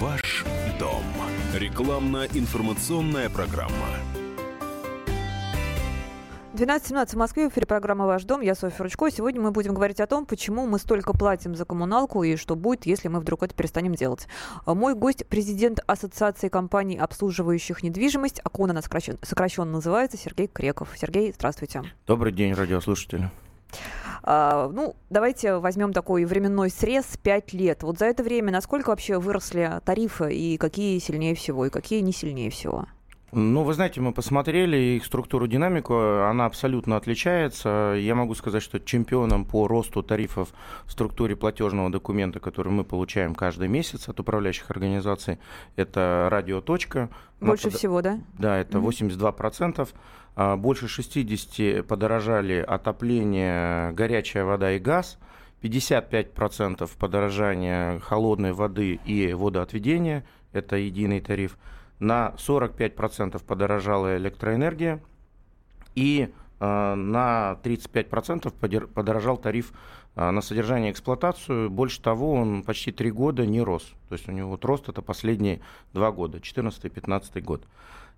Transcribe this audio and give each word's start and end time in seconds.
Ваш 0.00 0.44
дом. 0.78 1.02
Рекламно-информационная 1.56 3.28
программа. 3.30 3.72
12.17 6.54 7.06
в 7.08 7.14
Москве, 7.14 7.48
в 7.48 7.52
эфире 7.52 7.66
программа 7.66 8.06
«Ваш 8.06 8.22
дом». 8.22 8.40
Я 8.40 8.54
Софья 8.54 8.84
Ручко. 8.84 9.10
Сегодня 9.10 9.40
мы 9.40 9.50
будем 9.50 9.74
говорить 9.74 9.98
о 9.98 10.06
том, 10.06 10.24
почему 10.24 10.68
мы 10.68 10.78
столько 10.78 11.12
платим 11.12 11.56
за 11.56 11.64
коммуналку 11.64 12.22
и 12.22 12.36
что 12.36 12.54
будет, 12.54 12.86
если 12.86 13.08
мы 13.08 13.18
вдруг 13.18 13.42
это 13.42 13.56
перестанем 13.56 13.96
делать. 13.96 14.28
Мой 14.66 14.94
гость– 14.94 15.26
президент 15.28 15.80
Ассоциации 15.88 16.48
компаний, 16.48 16.96
обслуживающих 16.96 17.82
недвижимость. 17.82 18.40
АКОН 18.44 18.70
она 18.70 18.82
сокращенно, 18.82 19.18
сокращенно 19.22 19.72
называется, 19.72 20.16
Сергей 20.16 20.46
Креков. 20.46 20.90
Сергей, 20.96 21.32
здравствуйте. 21.32 21.82
Добрый 22.06 22.32
день, 22.32 22.54
радиослушатели. 22.54 23.30
А, 24.30 24.68
ну, 24.68 24.94
давайте 25.08 25.56
возьмем 25.56 25.94
такой 25.94 26.26
временной 26.26 26.68
срез 26.68 27.16
5 27.22 27.54
лет. 27.54 27.82
Вот 27.82 27.98
за 27.98 28.04
это 28.04 28.22
время 28.22 28.52
насколько 28.52 28.90
вообще 28.90 29.18
выросли 29.18 29.80
тарифы 29.86 30.34
и 30.34 30.58
какие 30.58 30.98
сильнее 30.98 31.34
всего, 31.34 31.64
и 31.64 31.70
какие 31.70 32.00
не 32.00 32.12
сильнее 32.12 32.50
всего? 32.50 32.84
Ну, 33.30 33.62
вы 33.62 33.74
знаете, 33.74 34.00
мы 34.00 34.12
посмотрели 34.14 34.76
их 34.76 35.04
структуру, 35.04 35.46
динамику, 35.46 36.22
она 36.22 36.46
абсолютно 36.46 36.96
отличается. 36.96 37.94
Я 37.98 38.14
могу 38.14 38.34
сказать, 38.34 38.62
что 38.62 38.80
чемпионом 38.80 39.44
по 39.44 39.68
росту 39.68 40.02
тарифов 40.02 40.48
в 40.86 40.92
структуре 40.92 41.36
платежного 41.36 41.90
документа, 41.90 42.40
который 42.40 42.72
мы 42.72 42.84
получаем 42.84 43.34
каждый 43.34 43.68
месяц 43.68 44.08
от 44.08 44.18
управляющих 44.18 44.70
организаций, 44.70 45.38
это 45.76 46.28
радиоточка. 46.30 47.10
Больше 47.38 47.68
Она 47.68 47.76
всего, 47.76 48.00
да? 48.00 48.18
Да, 48.38 48.56
это 48.56 48.78
82%. 48.78 49.88
А, 50.34 50.56
Больше 50.56 50.88
60 50.88 51.86
подорожали 51.86 52.64
отопление, 52.66 53.92
горячая 53.92 54.44
вода 54.44 54.72
и 54.72 54.78
газ. 54.78 55.18
55% 55.60 56.88
подорожания 56.98 57.98
холодной 57.98 58.52
воды 58.52 59.00
и 59.04 59.34
водоотведения. 59.34 60.24
Это 60.52 60.76
единый 60.76 61.20
тариф. 61.20 61.58
На 62.00 62.34
45% 62.36 63.42
подорожала 63.44 64.16
электроэнергия. 64.16 65.00
И 65.94 66.30
э, 66.60 66.94
на 66.94 67.58
35% 67.62 68.52
подер- 68.60 68.86
подорожал 68.86 69.36
тариф 69.36 69.72
э, 70.14 70.30
на 70.30 70.40
содержание 70.40 70.90
и 70.90 70.92
эксплуатацию. 70.92 71.70
Больше 71.70 72.00
того, 72.00 72.34
он 72.34 72.62
почти 72.62 72.92
три 72.92 73.10
года 73.10 73.46
не 73.46 73.60
рос. 73.62 73.92
То 74.08 74.14
есть 74.14 74.28
у 74.28 74.32
него 74.32 74.50
вот 74.50 74.64
рост 74.64 74.88
это 74.88 75.02
последние 75.02 75.60
два 75.92 76.12
года, 76.12 76.38
14-15 76.38 77.40
год. 77.40 77.62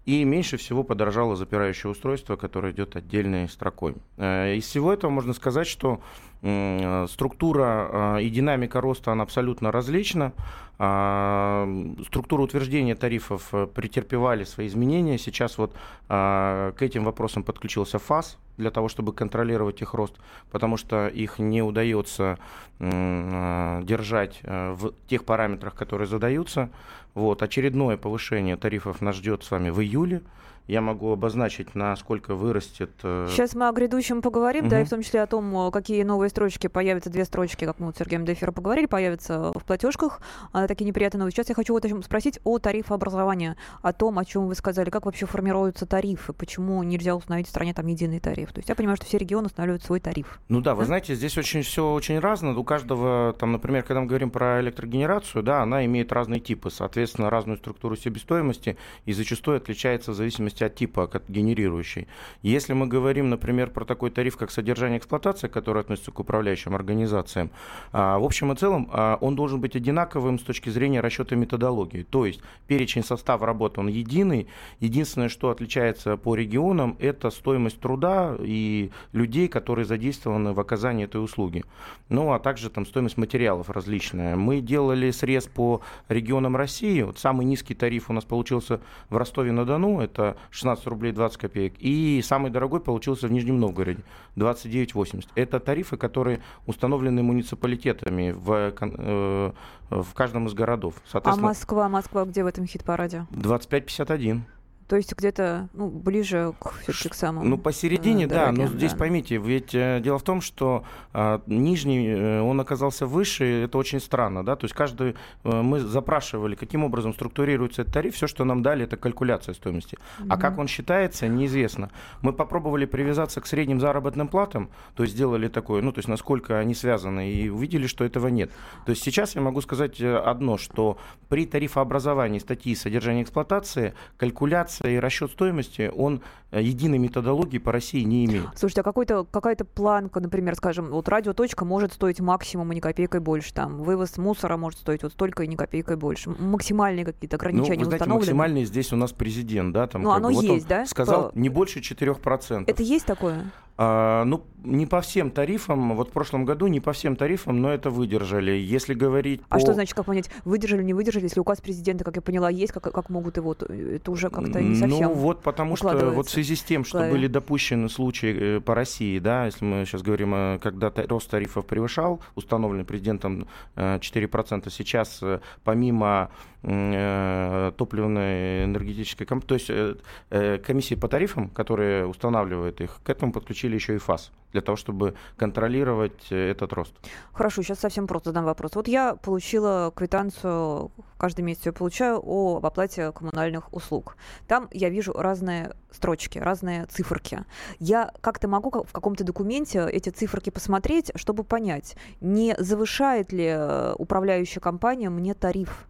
И 0.06 0.24
меньше 0.24 0.56
всего 0.56 0.82
подорожало 0.82 1.36
запирающее 1.36 1.90
устройство, 1.90 2.36
которое 2.36 2.72
идет 2.72 2.96
отдельной 2.96 3.48
строкой. 3.48 3.94
Э, 4.16 4.54
Из 4.56 4.64
всего 4.64 4.92
этого 4.92 5.10
можно 5.10 5.32
сказать, 5.34 5.66
что 5.66 6.00
структура 6.42 8.16
э, 8.16 8.22
и 8.22 8.30
динамика 8.30 8.80
роста 8.80 9.12
она 9.12 9.24
абсолютно 9.24 9.70
различна. 9.70 10.32
А, 10.78 11.68
Структура 12.06 12.40
утверждения 12.40 12.94
тарифов 12.94 13.48
э, 13.52 13.66
претерпевали 13.66 14.44
свои 14.44 14.66
изменения. 14.66 15.18
Сейчас 15.18 15.58
вот 15.58 15.74
а, 16.08 16.72
к 16.72 16.80
этим 16.80 17.04
вопросам 17.04 17.42
подключился 17.42 17.98
ФАС 17.98 18.38
для 18.60 18.70
того, 18.70 18.88
чтобы 18.88 19.12
контролировать 19.12 19.82
их 19.82 19.94
рост, 19.94 20.14
потому 20.50 20.76
что 20.76 21.08
их 21.08 21.38
не 21.38 21.62
удается 21.62 22.38
а, 22.78 23.82
держать 23.82 24.40
э, 24.42 24.72
в 24.72 24.92
тех 25.08 25.24
параметрах, 25.24 25.74
которые 25.74 26.06
задаются. 26.06 26.70
Вот, 27.14 27.42
очередное 27.42 27.96
повышение 27.96 28.56
тарифов 28.56 29.00
нас 29.00 29.16
ждет 29.16 29.42
с 29.42 29.50
вами 29.50 29.70
в 29.70 29.80
июле. 29.80 30.22
Я 30.70 30.80
могу 30.80 31.10
обозначить, 31.10 31.74
насколько 31.74 32.36
вырастет... 32.36 32.92
э, 33.02 33.26
Сейчас 33.28 33.56
мы 33.56 33.66
о 33.66 33.72
грядущем 33.72 34.22
поговорим, 34.22 34.68
да, 34.68 34.80
и 34.80 34.84
в 34.84 34.88
том 34.88 35.02
числе 35.02 35.20
о 35.22 35.26
том, 35.26 35.66
э, 35.66 35.70
какие 35.72 36.04
новые 36.04 36.30
строчки 36.30 36.68
появятся, 36.68 37.10
две 37.10 37.24
строчки, 37.24 37.64
как 37.64 37.80
мы 37.80 37.86
вот 37.86 37.96
с 37.96 37.98
Сергеем 37.98 38.24
до 38.24 38.34
эфира 38.34 38.52
поговорили, 38.52 38.86
появятся 38.86 39.50
в 39.52 39.64
платежках, 39.64 40.20
а, 40.52 40.68
такие 40.68 40.84
неприятные 40.84 41.18
новости. 41.18 41.38
Сейчас 41.38 41.48
я 41.48 41.54
хочу 41.56 41.72
вот 41.72 41.84
о 41.84 41.88
чем 41.88 42.04
спросить 42.04 42.38
о 42.44 42.60
тарифообразовании, 42.60 43.56
о 43.82 43.92
том, 43.92 44.20
о 44.20 44.24
чем 44.24 44.46
вы 44.46 44.54
сказали, 44.54 44.90
как 44.90 45.06
вообще 45.06 45.26
формируются 45.26 45.86
тарифы, 45.86 46.32
почему 46.32 46.80
нельзя 46.84 47.16
установить 47.16 47.48
в 47.48 47.50
стране 47.50 47.74
там 47.74 47.88
единый 47.88 48.20
тариф. 48.20 48.52
То 48.52 48.60
есть 48.60 48.68
я 48.68 48.76
понимаю, 48.76 48.96
что 48.96 49.06
все 49.06 49.18
регионы 49.18 49.46
устанавливают 49.46 49.82
свой 49.82 49.98
тариф. 49.98 50.38
Ну 50.48 50.60
да, 50.60 50.76
вы 50.76 50.82
Да? 50.82 50.86
знаете, 50.86 51.16
здесь 51.16 51.36
очень 51.36 51.62
все 51.62 51.92
очень 51.92 52.20
разно. 52.20 52.56
У 52.56 52.62
каждого, 52.62 53.34
там, 53.36 53.50
например, 53.50 53.82
когда 53.82 54.02
мы 54.02 54.06
говорим 54.06 54.30
про 54.30 54.60
электрогенерацию, 54.60 55.42
да, 55.42 55.62
она 55.62 55.84
имеет 55.86 56.12
разные 56.12 56.38
типы, 56.38 56.70
соответственно, 56.70 57.28
разную 57.28 57.58
структуру 57.58 57.96
себестоимости 57.96 58.76
и 59.04 59.12
зачастую 59.12 59.56
отличается 59.56 60.12
в 60.12 60.14
зависимости 60.14 60.59
типа 60.68 61.06
как 61.06 61.24
генерирующей. 61.28 62.06
Если 62.42 62.72
мы 62.72 62.86
говорим, 62.86 63.30
например, 63.30 63.70
про 63.70 63.84
такой 63.84 64.10
тариф, 64.10 64.36
как 64.36 64.50
содержание 64.50 64.98
и 64.98 65.00
эксплуатация, 65.00 65.48
который 65.48 65.82
относится 65.82 66.10
к 66.10 66.20
управляющим 66.20 66.74
организациям, 66.74 67.50
а, 67.92 68.18
в 68.18 68.24
общем 68.24 68.52
и 68.52 68.56
целом 68.56 68.88
а, 68.92 69.18
он 69.20 69.36
должен 69.36 69.60
быть 69.60 69.76
одинаковым 69.76 70.38
с 70.38 70.42
точки 70.42 70.68
зрения 70.70 71.00
расчета 71.00 71.36
методологии. 71.36 72.02
То 72.02 72.26
есть 72.26 72.40
перечень 72.66 73.04
состава 73.04 73.46
работы, 73.46 73.80
он 73.80 73.88
единый. 73.88 74.46
Единственное, 74.80 75.28
что 75.28 75.50
отличается 75.50 76.16
по 76.16 76.34
регионам, 76.34 76.96
это 76.98 77.30
стоимость 77.30 77.80
труда 77.80 78.36
и 78.38 78.90
людей, 79.12 79.48
которые 79.48 79.84
задействованы 79.84 80.52
в 80.52 80.60
оказании 80.60 81.04
этой 81.04 81.22
услуги. 81.22 81.64
Ну, 82.08 82.32
а 82.32 82.38
также 82.38 82.70
там 82.70 82.86
стоимость 82.86 83.16
материалов 83.16 83.70
различная. 83.70 84.36
Мы 84.36 84.60
делали 84.60 85.10
срез 85.10 85.46
по 85.46 85.80
регионам 86.08 86.56
России. 86.56 87.02
Вот 87.02 87.18
самый 87.18 87.46
низкий 87.46 87.74
тариф 87.74 88.10
у 88.10 88.12
нас 88.12 88.24
получился 88.24 88.80
в 89.08 89.16
Ростове-на-Дону, 89.16 90.00
это 90.00 90.36
16 90.50 90.86
рублей 90.86 91.12
20 91.12 91.38
копеек. 91.38 91.74
И 91.78 92.22
самый 92.24 92.50
дорогой 92.50 92.80
получился 92.80 93.28
в 93.28 93.32
Нижнем 93.32 93.58
Новгороде, 93.60 94.02
29,80. 94.36 95.28
Это 95.34 95.60
тарифы, 95.60 95.96
которые 95.96 96.40
установлены 96.66 97.22
муниципалитетами 97.22 98.32
в, 98.32 98.74
э, 98.80 99.52
в 99.90 100.14
каждом 100.14 100.46
из 100.46 100.54
городов. 100.54 100.94
А 101.12 101.36
Москва, 101.36 101.88
Москва 101.88 102.24
где 102.24 102.44
в 102.44 102.46
этом 102.46 102.66
хит-параде? 102.66 103.26
25,51. 103.30 104.42
То 104.90 104.96
есть 104.96 105.14
где-то 105.14 105.68
ну, 105.72 105.88
ближе 105.88 106.52
к, 106.58 106.72
к 107.08 107.14
самому. 107.14 107.48
Ну, 107.48 107.58
посередине, 107.58 108.24
э, 108.24 108.26
да, 108.26 108.50
но 108.50 108.66
здесь 108.66 108.90
да. 108.90 108.98
поймите, 108.98 109.36
ведь 109.36 109.72
э, 109.72 110.00
дело 110.02 110.18
в 110.18 110.24
том, 110.24 110.40
что 110.40 110.82
а, 111.12 111.40
нижний, 111.46 112.08
э, 112.08 112.40
он 112.40 112.60
оказался 112.60 113.06
выше, 113.06 113.44
это 113.44 113.78
очень 113.78 114.00
странно, 114.00 114.44
да, 114.44 114.56
то 114.56 114.64
есть 114.64 114.74
каждый, 114.74 115.14
э, 115.44 115.62
мы 115.62 115.78
запрашивали, 115.78 116.56
каким 116.56 116.82
образом 116.82 117.14
структурируется 117.14 117.82
этот 117.82 117.94
тариф, 117.94 118.16
все, 118.16 118.26
что 118.26 118.44
нам 118.44 118.64
дали, 118.64 118.82
это 118.82 118.96
калькуляция 118.96 119.54
стоимости. 119.54 119.96
А 120.28 120.36
как 120.36 120.58
он 120.58 120.66
считается, 120.66 121.28
неизвестно. 121.28 121.92
Мы 122.20 122.32
попробовали 122.32 122.84
привязаться 122.84 123.40
к 123.40 123.46
средним 123.46 123.78
заработным 123.78 124.26
платам, 124.26 124.70
то 124.96 125.04
есть 125.04 125.14
сделали 125.14 125.46
такое, 125.46 125.82
ну, 125.82 125.92
то 125.92 126.00
есть 126.00 126.08
насколько 126.08 126.58
они 126.58 126.74
связаны, 126.74 127.30
и 127.30 127.48
увидели, 127.48 127.86
что 127.86 128.04
этого 128.04 128.26
нет. 128.26 128.50
То 128.86 128.90
есть 128.90 129.04
сейчас 129.04 129.36
я 129.36 129.40
могу 129.40 129.60
сказать 129.60 130.00
э, 130.00 130.16
одно, 130.16 130.58
что 130.58 130.98
при 131.28 131.46
тарифообразовании 131.46 132.40
статьи 132.40 132.74
содержания 132.74 133.22
эксплуатации 133.22 133.94
калькуляция 134.16 134.79
и 134.88 134.96
расчет 134.98 135.30
стоимости, 135.30 135.90
он 135.94 136.22
э, 136.50 136.62
единой 136.62 136.98
методологии 136.98 137.58
по 137.58 137.72
России 137.72 138.02
не 138.02 138.24
имеет. 138.26 138.46
Слушайте, 138.56 138.80
а 138.80 138.84
какой-то, 138.84 139.24
какая-то 139.24 139.64
планка, 139.64 140.20
например, 140.20 140.54
скажем, 140.54 140.90
вот 140.90 141.08
радиоточка 141.08 141.64
может 141.64 141.92
стоить 141.92 142.20
максимум 142.20 142.72
и 142.72 142.76
ни 142.76 142.80
копейкой 142.80 143.20
больше, 143.20 143.52
там, 143.52 143.82
вывоз 143.82 144.16
мусора 144.18 144.56
может 144.56 144.80
стоить 144.80 145.02
вот 145.02 145.12
столько 145.12 145.42
и 145.42 145.46
ни 145.46 145.56
копейкой 145.56 145.96
больше. 145.96 146.30
Максимальные 146.30 147.04
какие-то 147.04 147.36
Ну, 147.36 147.40
ограничения 147.40 147.78
вы 147.80 147.84
знаете, 147.86 148.06
максимальный 148.06 148.64
здесь 148.64 148.92
у 148.92 148.96
нас 148.96 149.12
президент, 149.12 149.72
да, 149.72 149.86
там 149.86 150.02
Ну, 150.02 150.10
оно 150.10 150.28
бы, 150.28 150.34
вот 150.34 150.44
есть, 150.44 150.66
да? 150.66 150.86
сказал 150.86 151.30
По- 151.30 151.38
не 151.38 151.48
больше 151.48 151.80
4%. 151.80 152.64
Это 152.66 152.82
есть 152.82 153.06
такое? 153.06 153.50
А, 153.82 154.24
ну, 154.24 154.44
не 154.62 154.84
по 154.84 155.00
всем 155.00 155.30
тарифам, 155.30 155.96
вот 155.96 156.10
в 156.10 156.12
прошлом 156.12 156.44
году 156.44 156.66
не 156.66 156.80
по 156.80 156.92
всем 156.92 157.16
тарифам, 157.16 157.62
но 157.62 157.72
это 157.72 157.88
выдержали. 157.88 158.50
Если 158.50 158.92
говорить 158.92 159.40
А 159.48 159.54
по... 159.54 159.60
что 159.60 159.72
значит, 159.72 159.94
как 159.94 160.04
понять, 160.04 160.30
выдержали, 160.44 160.82
не 160.82 160.92
выдержали, 160.92 161.24
если 161.24 161.40
указ 161.40 161.62
президента, 161.62 162.04
как 162.04 162.16
я 162.16 162.20
поняла, 162.20 162.50
есть, 162.50 162.74
как, 162.74 162.82
как 162.82 163.08
могут 163.08 163.38
его, 163.38 163.54
то 163.54 163.64
это 163.72 164.10
уже 164.10 164.28
как-то 164.28 164.60
не 164.60 164.74
совсем. 164.74 165.08
Ну 165.08 165.14
вот 165.14 165.42
потому 165.42 165.76
что 165.76 165.96
вот 166.10 166.26
в 166.26 166.30
связи 166.30 166.56
с 166.56 166.62
тем, 166.62 166.84
что 166.84 167.08
были 167.08 167.26
допущены 167.26 167.88
случаи 167.88 168.58
э, 168.58 168.60
по 168.60 168.74
России, 168.74 169.18
да, 169.18 169.46
если 169.46 169.64
мы 169.64 169.86
сейчас 169.86 170.02
говорим, 170.02 170.34
э, 170.34 170.58
когда 170.58 170.92
рост 171.08 171.30
тарифов 171.30 171.64
превышал 171.64 172.20
установленный 172.34 172.84
президентом 172.84 173.48
э, 173.76 173.96
4%, 173.96 174.68
сейчас 174.70 175.20
э, 175.22 175.40
помимо 175.64 176.30
э, 176.62 177.72
топливной 177.76 178.64
энергетической 178.64 179.24
то 179.24 179.54
есть 179.54 179.70
э, 179.70 179.96
э, 180.30 180.58
комиссии 180.58 180.96
по 180.96 181.08
тарифам, 181.08 181.48
которые 181.48 182.06
устанавливают 182.06 182.80
их, 182.80 183.00
к 183.02 183.08
этому 183.08 183.32
подключили 183.32 183.69
еще 183.74 183.94
и 183.94 183.98
ФАС 183.98 184.32
для 184.52 184.60
того, 184.60 184.76
чтобы 184.76 185.14
контролировать 185.36 186.26
э, 186.30 186.50
этот 186.50 186.72
рост. 186.72 186.94
Хорошо, 187.32 187.62
сейчас 187.62 187.80
совсем 187.80 188.06
просто 188.06 188.30
задам 188.30 188.44
вопрос. 188.44 188.74
Вот 188.74 188.88
я 188.88 189.14
получила 189.14 189.92
квитанцию, 189.94 190.90
каждый 191.18 191.42
месяц 191.42 191.66
я 191.66 191.72
получаю 191.72 192.18
об 192.18 192.66
оплате 192.66 193.12
коммунальных 193.12 193.72
услуг. 193.72 194.16
Там 194.48 194.68
я 194.72 194.88
вижу 194.88 195.12
разные 195.12 195.74
строчки, 195.90 196.38
разные 196.38 196.86
циферки. 196.86 197.44
Я 197.78 198.12
как-то 198.20 198.48
могу 198.48 198.70
в 198.70 198.92
каком-то 198.92 199.24
документе 199.24 199.86
эти 199.90 200.10
циферки 200.10 200.50
посмотреть, 200.50 201.12
чтобы 201.14 201.44
понять, 201.44 201.96
не 202.20 202.54
завышает 202.58 203.32
ли 203.32 203.46
э, 203.46 203.94
управляющая 203.98 204.60
компания 204.60 205.10
мне 205.10 205.34
тариф. 205.34 205.86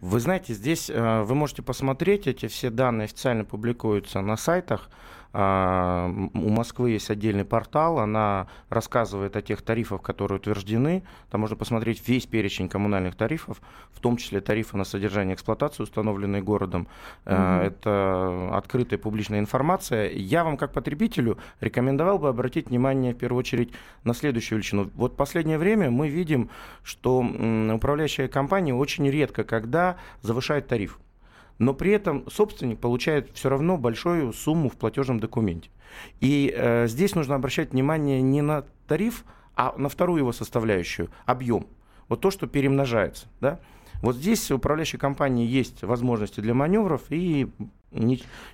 Вы 0.00 0.20
знаете, 0.20 0.52
здесь 0.52 0.90
э, 0.90 1.22
вы 1.22 1.34
можете 1.34 1.62
посмотреть, 1.62 2.26
эти 2.26 2.46
все 2.48 2.70
данные 2.70 3.06
официально 3.06 3.44
публикуются 3.44 4.20
на 4.20 4.36
сайтах. 4.36 4.90
А, 5.32 6.08
у 6.34 6.50
Москвы 6.50 6.90
есть 6.90 7.10
отдельный 7.10 7.44
портал, 7.44 7.98
она 7.98 8.46
рассказывает 8.68 9.36
о 9.36 9.42
тех 9.42 9.62
тарифах, 9.62 10.02
которые 10.02 10.38
утверждены. 10.38 11.02
Там 11.30 11.40
можно 11.40 11.56
посмотреть 11.56 12.06
весь 12.06 12.26
перечень 12.26 12.68
коммунальных 12.68 13.16
тарифов, 13.16 13.60
в 13.90 14.00
том 14.00 14.16
числе 14.16 14.40
тарифы 14.40 14.76
на 14.76 14.84
содержание 14.84 15.32
и 15.32 15.36
эксплуатацию, 15.36 15.84
установленные 15.84 16.42
городом. 16.42 16.88
Угу. 17.24 17.34
Это 17.34 18.50
открытая 18.52 18.98
публичная 18.98 19.40
информация. 19.40 20.10
Я 20.10 20.44
вам, 20.44 20.56
как 20.56 20.72
потребителю, 20.72 21.38
рекомендовал 21.60 22.18
бы 22.18 22.28
обратить 22.28 22.68
внимание, 22.68 23.14
в 23.14 23.18
первую 23.18 23.40
очередь, 23.40 23.72
на 24.04 24.14
следующую 24.14 24.58
величину. 24.58 24.90
Вот 24.94 25.14
в 25.14 25.16
последнее 25.16 25.58
время 25.58 25.90
мы 25.90 26.08
видим, 26.08 26.50
что 26.82 27.20
управляющая 27.74 28.28
компания 28.28 28.74
очень 28.74 29.08
редко 29.08 29.44
когда 29.44 29.96
завышает 30.22 30.66
тариф 30.68 30.98
но 31.58 31.74
при 31.74 31.92
этом 31.92 32.28
собственник 32.30 32.78
получает 32.78 33.30
все 33.34 33.48
равно 33.48 33.76
большую 33.76 34.32
сумму 34.32 34.68
в 34.68 34.76
платежном 34.76 35.20
документе. 35.20 35.70
И 36.20 36.52
э, 36.54 36.86
здесь 36.88 37.14
нужно 37.14 37.34
обращать 37.34 37.72
внимание 37.72 38.20
не 38.20 38.42
на 38.42 38.64
тариф, 38.86 39.24
а 39.54 39.74
на 39.76 39.88
вторую 39.88 40.18
его 40.18 40.32
составляющую– 40.32 41.08
объем. 41.26 41.66
Вот 42.08 42.20
то, 42.20 42.30
что 42.30 42.46
перемножается. 42.46 43.26
Да? 43.40 43.58
Вот 44.02 44.16
здесь 44.16 44.50
у 44.50 44.56
управляющей 44.56 44.98
компании 44.98 45.46
есть 45.46 45.82
возможности 45.82 46.40
для 46.40 46.54
маневров 46.54 47.02
и 47.08 47.48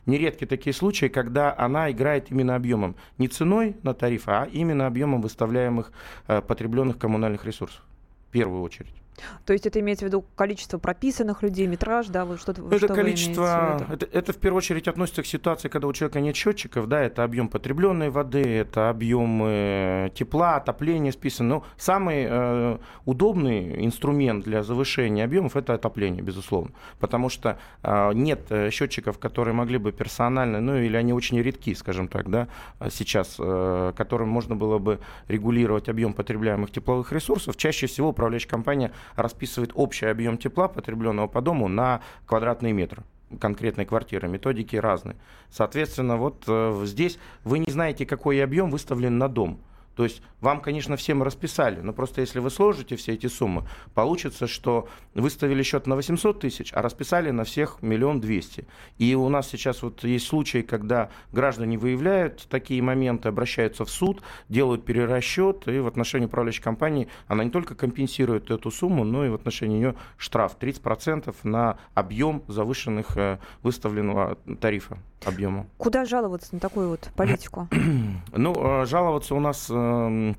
нередки 0.06 0.46
такие 0.46 0.72
случаи, 0.72 1.06
когда 1.06 1.54
она 1.56 1.90
играет 1.90 2.30
именно 2.30 2.54
объемом, 2.54 2.94
не 3.18 3.26
ценой 3.26 3.76
на 3.82 3.92
тариф, 3.92 4.24
а 4.26 4.44
именно 4.44 4.86
объемом 4.86 5.20
выставляемых 5.20 5.92
э, 6.28 6.40
потребленных 6.42 6.98
коммунальных 6.98 7.44
ресурсов 7.44 7.82
в 8.28 8.30
первую 8.30 8.62
очередь. 8.62 9.01
То 9.44 9.52
есть 9.52 9.66
это 9.66 9.80
имеется 9.80 10.04
в 10.04 10.08
виду 10.08 10.24
количество 10.34 10.78
прописанных 10.78 11.42
людей, 11.42 11.66
метраж, 11.66 12.06
да, 12.08 12.24
вот 12.24 12.40
что-то. 12.40 12.62
Это 12.66 12.78
что 12.78 12.88
количество, 12.88 13.86
это, 13.90 14.06
это 14.06 14.32
в 14.32 14.36
первую 14.36 14.58
очередь 14.58 14.88
относится 14.88 15.22
к 15.22 15.26
ситуации, 15.26 15.68
когда 15.68 15.86
у 15.86 15.92
человека 15.92 16.20
нет 16.20 16.36
счетчиков, 16.36 16.88
да, 16.88 17.00
это 17.00 17.24
объем 17.24 17.48
потребленной 17.48 18.10
воды, 18.10 18.42
это 18.42 18.88
объем 18.88 19.42
э, 19.44 20.10
тепла, 20.14 20.56
отопления 20.56 21.12
списан. 21.12 21.48
Но 21.48 21.64
самый 21.76 22.26
э, 22.28 22.78
удобный 23.04 23.84
инструмент 23.84 24.44
для 24.44 24.62
завышения 24.62 25.24
объемов 25.24 25.56
это 25.56 25.74
отопление, 25.74 26.22
безусловно, 26.22 26.72
потому 26.98 27.28
что 27.28 27.58
э, 27.82 28.12
нет 28.14 28.40
э, 28.50 28.70
счетчиков, 28.70 29.18
которые 29.18 29.54
могли 29.54 29.78
бы 29.78 29.92
персонально, 29.92 30.60
ну 30.60 30.76
или 30.76 30.96
они 30.96 31.12
очень 31.12 31.40
редки, 31.40 31.74
скажем 31.74 32.08
так, 32.08 32.30
да, 32.30 32.48
сейчас, 32.90 33.36
э, 33.38 33.92
которым 33.96 34.28
можно 34.28 34.56
было 34.56 34.78
бы 34.78 35.00
регулировать 35.28 35.88
объем 35.88 36.14
потребляемых 36.14 36.70
тепловых 36.70 37.12
ресурсов. 37.12 37.56
Чаще 37.56 37.86
всего 37.86 38.08
управляющая 38.08 38.48
компания 38.48 38.92
расписывает 39.16 39.72
общий 39.74 40.06
объем 40.06 40.38
тепла, 40.38 40.68
потребленного 40.68 41.26
по 41.26 41.40
дому, 41.40 41.68
на 41.68 42.00
квадратный 42.26 42.72
метр 42.72 43.02
конкретной 43.40 43.86
квартиры. 43.86 44.28
Методики 44.28 44.76
разные. 44.76 45.16
Соответственно, 45.50 46.16
вот 46.16 46.44
э, 46.46 46.82
здесь 46.84 47.18
вы 47.44 47.60
не 47.60 47.70
знаете, 47.70 48.06
какой 48.06 48.42
объем 48.42 48.70
выставлен 48.70 49.18
на 49.18 49.28
дом. 49.28 49.58
То 49.94 50.04
есть 50.04 50.22
вам, 50.40 50.60
конечно, 50.60 50.96
всем 50.96 51.22
расписали, 51.22 51.80
но 51.80 51.92
просто 51.92 52.20
если 52.20 52.38
вы 52.38 52.50
сложите 52.50 52.96
все 52.96 53.12
эти 53.12 53.26
суммы, 53.26 53.64
получится, 53.94 54.46
что 54.46 54.88
выставили 55.14 55.62
счет 55.62 55.86
на 55.86 55.96
800 55.96 56.40
тысяч, 56.40 56.72
а 56.72 56.80
расписали 56.80 57.30
на 57.30 57.44
всех 57.44 57.82
миллион 57.82 58.20
двести. 58.20 58.66
И 58.98 59.14
у 59.14 59.28
нас 59.28 59.48
сейчас 59.48 59.82
вот 59.82 60.04
есть 60.04 60.26
случаи, 60.26 60.62
когда 60.62 61.10
граждане 61.32 61.76
выявляют 61.76 62.46
такие 62.48 62.80
моменты, 62.82 63.28
обращаются 63.28 63.84
в 63.84 63.90
суд, 63.90 64.22
делают 64.48 64.84
перерасчет, 64.84 65.68
и 65.68 65.78
в 65.78 65.86
отношении 65.86 66.26
управляющей 66.26 66.62
компании 66.62 67.08
она 67.26 67.44
не 67.44 67.50
только 67.50 67.74
компенсирует 67.74 68.50
эту 68.50 68.70
сумму, 68.70 69.04
но 69.04 69.26
и 69.26 69.28
в 69.28 69.34
отношении 69.34 69.72
нее 69.72 69.94
штраф 70.16 70.56
30% 70.58 71.34
на 71.42 71.78
объем 71.94 72.42
завышенных 72.48 73.16
э, 73.16 73.38
выставленного 73.62 74.36
тарифа 74.60 74.98
объема. 75.26 75.66
Куда 75.78 76.04
жаловаться 76.04 76.54
на 76.54 76.60
такую 76.60 76.90
вот 76.90 77.10
политику? 77.16 77.68
ну, 78.32 78.82
э, 78.82 78.86
жаловаться 78.86 79.34
у 79.34 79.40
нас 79.40 79.68
эм, 79.70 80.36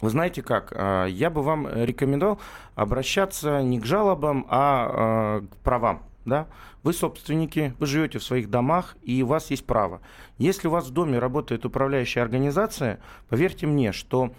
вы 0.00 0.10
знаете 0.10 0.42
как, 0.42 0.72
э, 0.74 1.06
я 1.08 1.30
бы 1.30 1.42
вам 1.42 1.68
рекомендовал 1.68 2.38
обращаться 2.74 3.62
не 3.62 3.80
к 3.80 3.86
жалобам, 3.86 4.46
а 4.48 5.40
э, 5.40 5.46
к 5.46 5.56
правам. 5.58 6.02
Да? 6.24 6.48
Вы 6.82 6.92
собственники, 6.92 7.74
вы 7.78 7.86
живете 7.86 8.18
в 8.18 8.24
своих 8.24 8.50
домах, 8.50 8.96
и 9.02 9.22
у 9.22 9.26
вас 9.26 9.50
есть 9.50 9.64
право. 9.64 10.00
Если 10.38 10.68
у 10.68 10.72
вас 10.72 10.86
в 10.86 10.90
доме 10.90 11.18
работает 11.18 11.64
управляющая 11.64 12.22
организация, 12.22 12.98
поверьте 13.28 13.66
мне, 13.66 13.92
что 13.92 14.32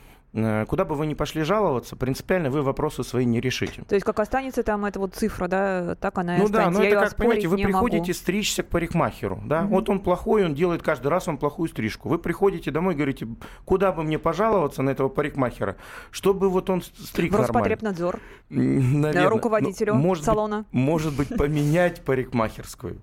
куда 0.68 0.86
бы 0.86 0.96
вы 0.96 1.08
ни 1.08 1.14
пошли 1.14 1.44
жаловаться, 1.44 1.96
принципиально 1.96 2.50
вы 2.50 2.62
вопросы 2.62 3.04
свои 3.04 3.26
не 3.26 3.40
решите. 3.40 3.84
То 3.84 3.96
есть 3.96 4.06
как 4.06 4.20
останется 4.20 4.64
там 4.64 4.86
эта 4.86 5.00
вот 5.00 5.16
цифра, 5.16 5.48
да, 5.48 5.96
так 5.96 6.18
она 6.18 6.36
и 6.36 6.40
Ну 6.40 6.46
останется. 6.46 6.72
да, 6.72 6.78
но 6.78 6.84
Я 6.84 6.90
это 6.92 7.10
как, 7.10 7.16
понимаете, 7.16 7.48
вы 7.48 7.58
приходите 7.58 8.02
могу. 8.02 8.14
стричься 8.14 8.64
к 8.64 8.68
парикмахеру, 8.68 9.42
да, 9.46 9.64
угу. 9.64 9.76
вот 9.76 9.90
он 9.90 10.00
плохой, 10.00 10.46
он 10.46 10.54
делает 10.54 10.84
каждый 10.84 11.08
раз 11.08 11.28
вам 11.28 11.38
плохую 11.38 11.70
стрижку. 11.70 12.10
Вы 12.10 12.20
приходите 12.20 12.72
домой 12.72 12.94
и 12.94 12.98
говорите, 12.98 13.28
куда 13.66 13.92
бы 13.92 14.04
мне 14.04 14.20
пожаловаться 14.20 14.82
на 14.82 14.92
этого 14.92 15.10
парикмахера, 15.10 15.78
чтобы 16.12 16.50
вот 16.50 16.70
он 16.70 16.82
стриг 16.82 17.34
В 17.34 17.36
Роспотребнадзор, 17.38 18.20
Наверное. 18.50 19.30
руководителю 19.30 19.96
ну, 19.96 20.02
может 20.02 20.24
салона. 20.24 20.58
Быть, 20.60 20.74
может 20.74 21.18
быть, 21.18 21.30
поменять 21.30 22.02
парикмахерскую 22.02 23.00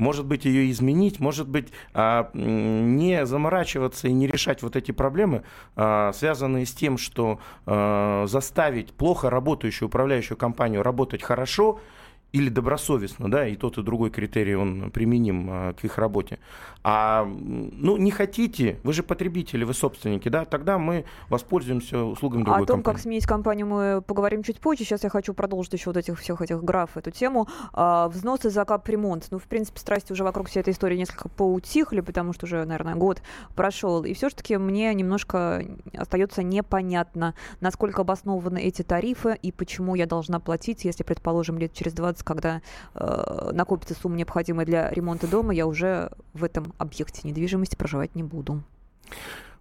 может 0.00 0.24
быть, 0.24 0.46
ее 0.46 0.70
изменить, 0.70 1.20
может 1.20 1.46
быть, 1.46 1.68
а, 1.92 2.30
не 2.32 3.26
заморачиваться 3.26 4.08
и 4.08 4.12
не 4.12 4.26
решать 4.26 4.62
вот 4.62 4.74
эти 4.74 4.92
проблемы, 4.92 5.44
а, 5.76 6.12
связанные 6.12 6.64
с 6.66 6.72
тем, 6.72 6.98
что 6.98 7.38
а, 7.66 8.24
заставить 8.26 8.92
плохо 8.92 9.30
работающую 9.30 9.88
управляющую 9.88 10.36
компанию 10.36 10.82
работать 10.82 11.22
хорошо– 11.22 11.78
или 12.32 12.48
добросовестно, 12.48 13.30
да, 13.30 13.46
и 13.46 13.56
тот, 13.56 13.78
и 13.78 13.82
другой 13.82 14.10
критерий, 14.10 14.54
он 14.54 14.90
применим 14.90 15.48
а, 15.50 15.72
к 15.72 15.84
их 15.84 15.98
работе. 15.98 16.38
А, 16.82 17.24
ну, 17.24 17.96
не 17.96 18.10
хотите, 18.10 18.78
вы 18.84 18.92
же 18.92 19.02
потребители, 19.02 19.64
вы 19.64 19.74
собственники, 19.74 20.28
да, 20.28 20.44
тогда 20.44 20.78
мы 20.78 21.04
воспользуемся 21.28 22.02
услугами 22.02 22.44
другой 22.44 22.62
О 22.62 22.66
том, 22.66 22.76
компании. 22.78 22.96
как 22.96 23.02
сменить 23.02 23.26
компанию, 23.26 23.66
мы 23.66 24.02
поговорим 24.02 24.42
чуть 24.42 24.60
позже. 24.60 24.84
Сейчас 24.84 25.04
я 25.04 25.10
хочу 25.10 25.34
продолжить 25.34 25.72
еще 25.72 25.90
вот 25.90 25.96
этих 25.96 26.18
всех 26.18 26.40
этих 26.40 26.62
граф, 26.62 26.96
эту 26.96 27.10
тему. 27.10 27.48
А, 27.72 28.08
взносы 28.08 28.48
за 28.48 28.64
капремонт. 28.64 29.26
Ну, 29.30 29.38
в 29.38 29.44
принципе, 29.44 29.80
страсти 29.80 30.12
уже 30.12 30.24
вокруг 30.24 30.48
всей 30.48 30.60
этой 30.60 30.72
истории 30.72 30.96
несколько 30.96 31.28
поутихли, 31.28 32.00
потому 32.00 32.32
что 32.32 32.46
уже, 32.46 32.64
наверное, 32.64 32.94
год 32.94 33.22
прошел. 33.54 34.04
И 34.04 34.14
все-таки 34.14 34.56
мне 34.56 34.94
немножко 34.94 35.64
остается 35.94 36.42
непонятно, 36.42 37.34
насколько 37.60 38.02
обоснованы 38.02 38.60
эти 38.62 38.82
тарифы 38.82 39.38
и 39.42 39.52
почему 39.52 39.94
я 39.96 40.06
должна 40.06 40.40
платить, 40.40 40.84
если, 40.84 41.02
предположим, 41.02 41.58
лет 41.58 41.74
через 41.74 41.92
20 41.92 42.19
месяц, 42.20 42.22
когда 42.22 42.60
э, 42.94 43.50
накопится 43.52 43.94
сумма, 43.94 44.16
необходимая 44.16 44.66
для 44.66 44.90
ремонта 44.90 45.26
дома, 45.26 45.52
я 45.52 45.66
уже 45.66 46.10
в 46.34 46.44
этом 46.44 46.72
объекте 46.78 47.26
недвижимости 47.28 47.76
проживать 47.76 48.14
не 48.14 48.22
буду. 48.22 48.62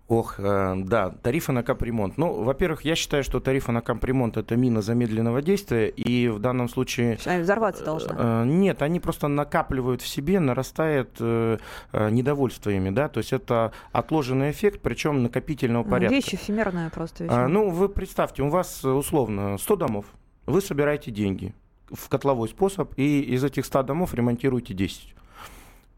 Ох, 0.08 0.40
э, 0.40 0.74
да, 0.76 1.12
тарифы 1.22 1.52
на 1.52 1.62
капремонт. 1.62 2.18
Ну, 2.18 2.44
во-первых, 2.44 2.84
я 2.84 2.96
считаю, 2.96 3.24
что 3.24 3.40
тарифы 3.40 3.72
на 3.72 3.82
капремонт 3.82 4.38
это 4.38 4.56
мина 4.56 4.82
замедленного 4.82 5.44
действия, 5.44 5.88
и 5.88 6.30
в 6.30 6.40
данном 6.40 6.68
случае... 6.68 7.20
Они 7.26 7.44
взорваться 7.44 7.86
должны. 7.86 8.16
Э, 8.18 8.44
нет, 8.44 8.82
они 8.82 9.00
просто 9.00 9.28
накапливают 9.28 10.02
в 10.02 10.08
себе, 10.08 10.40
нарастает 10.40 11.12
э, 11.20 11.60
недовольство 11.94 12.72
ими, 12.72 12.90
да, 12.90 13.08
то 13.08 13.20
есть 13.20 13.34
это 13.34 13.72
отложенный 13.92 14.50
эффект, 14.50 14.82
причем 14.82 15.22
накопительного 15.22 15.84
ну, 15.84 15.92
порядка. 15.92 16.16
Вещь 16.16 16.34
эфемерная 16.34 16.90
просто. 16.90 17.26
Вещь. 17.26 17.34
Ну, 17.48 17.70
вы 17.70 17.88
представьте, 17.88 18.42
у 18.42 18.50
вас 18.50 18.84
условно 18.84 19.60
100 19.60 19.76
домов, 19.76 20.06
вы 20.48 20.62
собираете 20.62 21.12
деньги, 21.12 21.54
в 21.92 22.10
котловой 22.10 22.50
способ, 22.50 22.94
и 22.98 23.22
из 23.22 23.44
этих 23.44 23.66
100 23.66 23.84
домов 23.84 24.14
ремонтируете 24.14 24.74
10. 24.74 25.16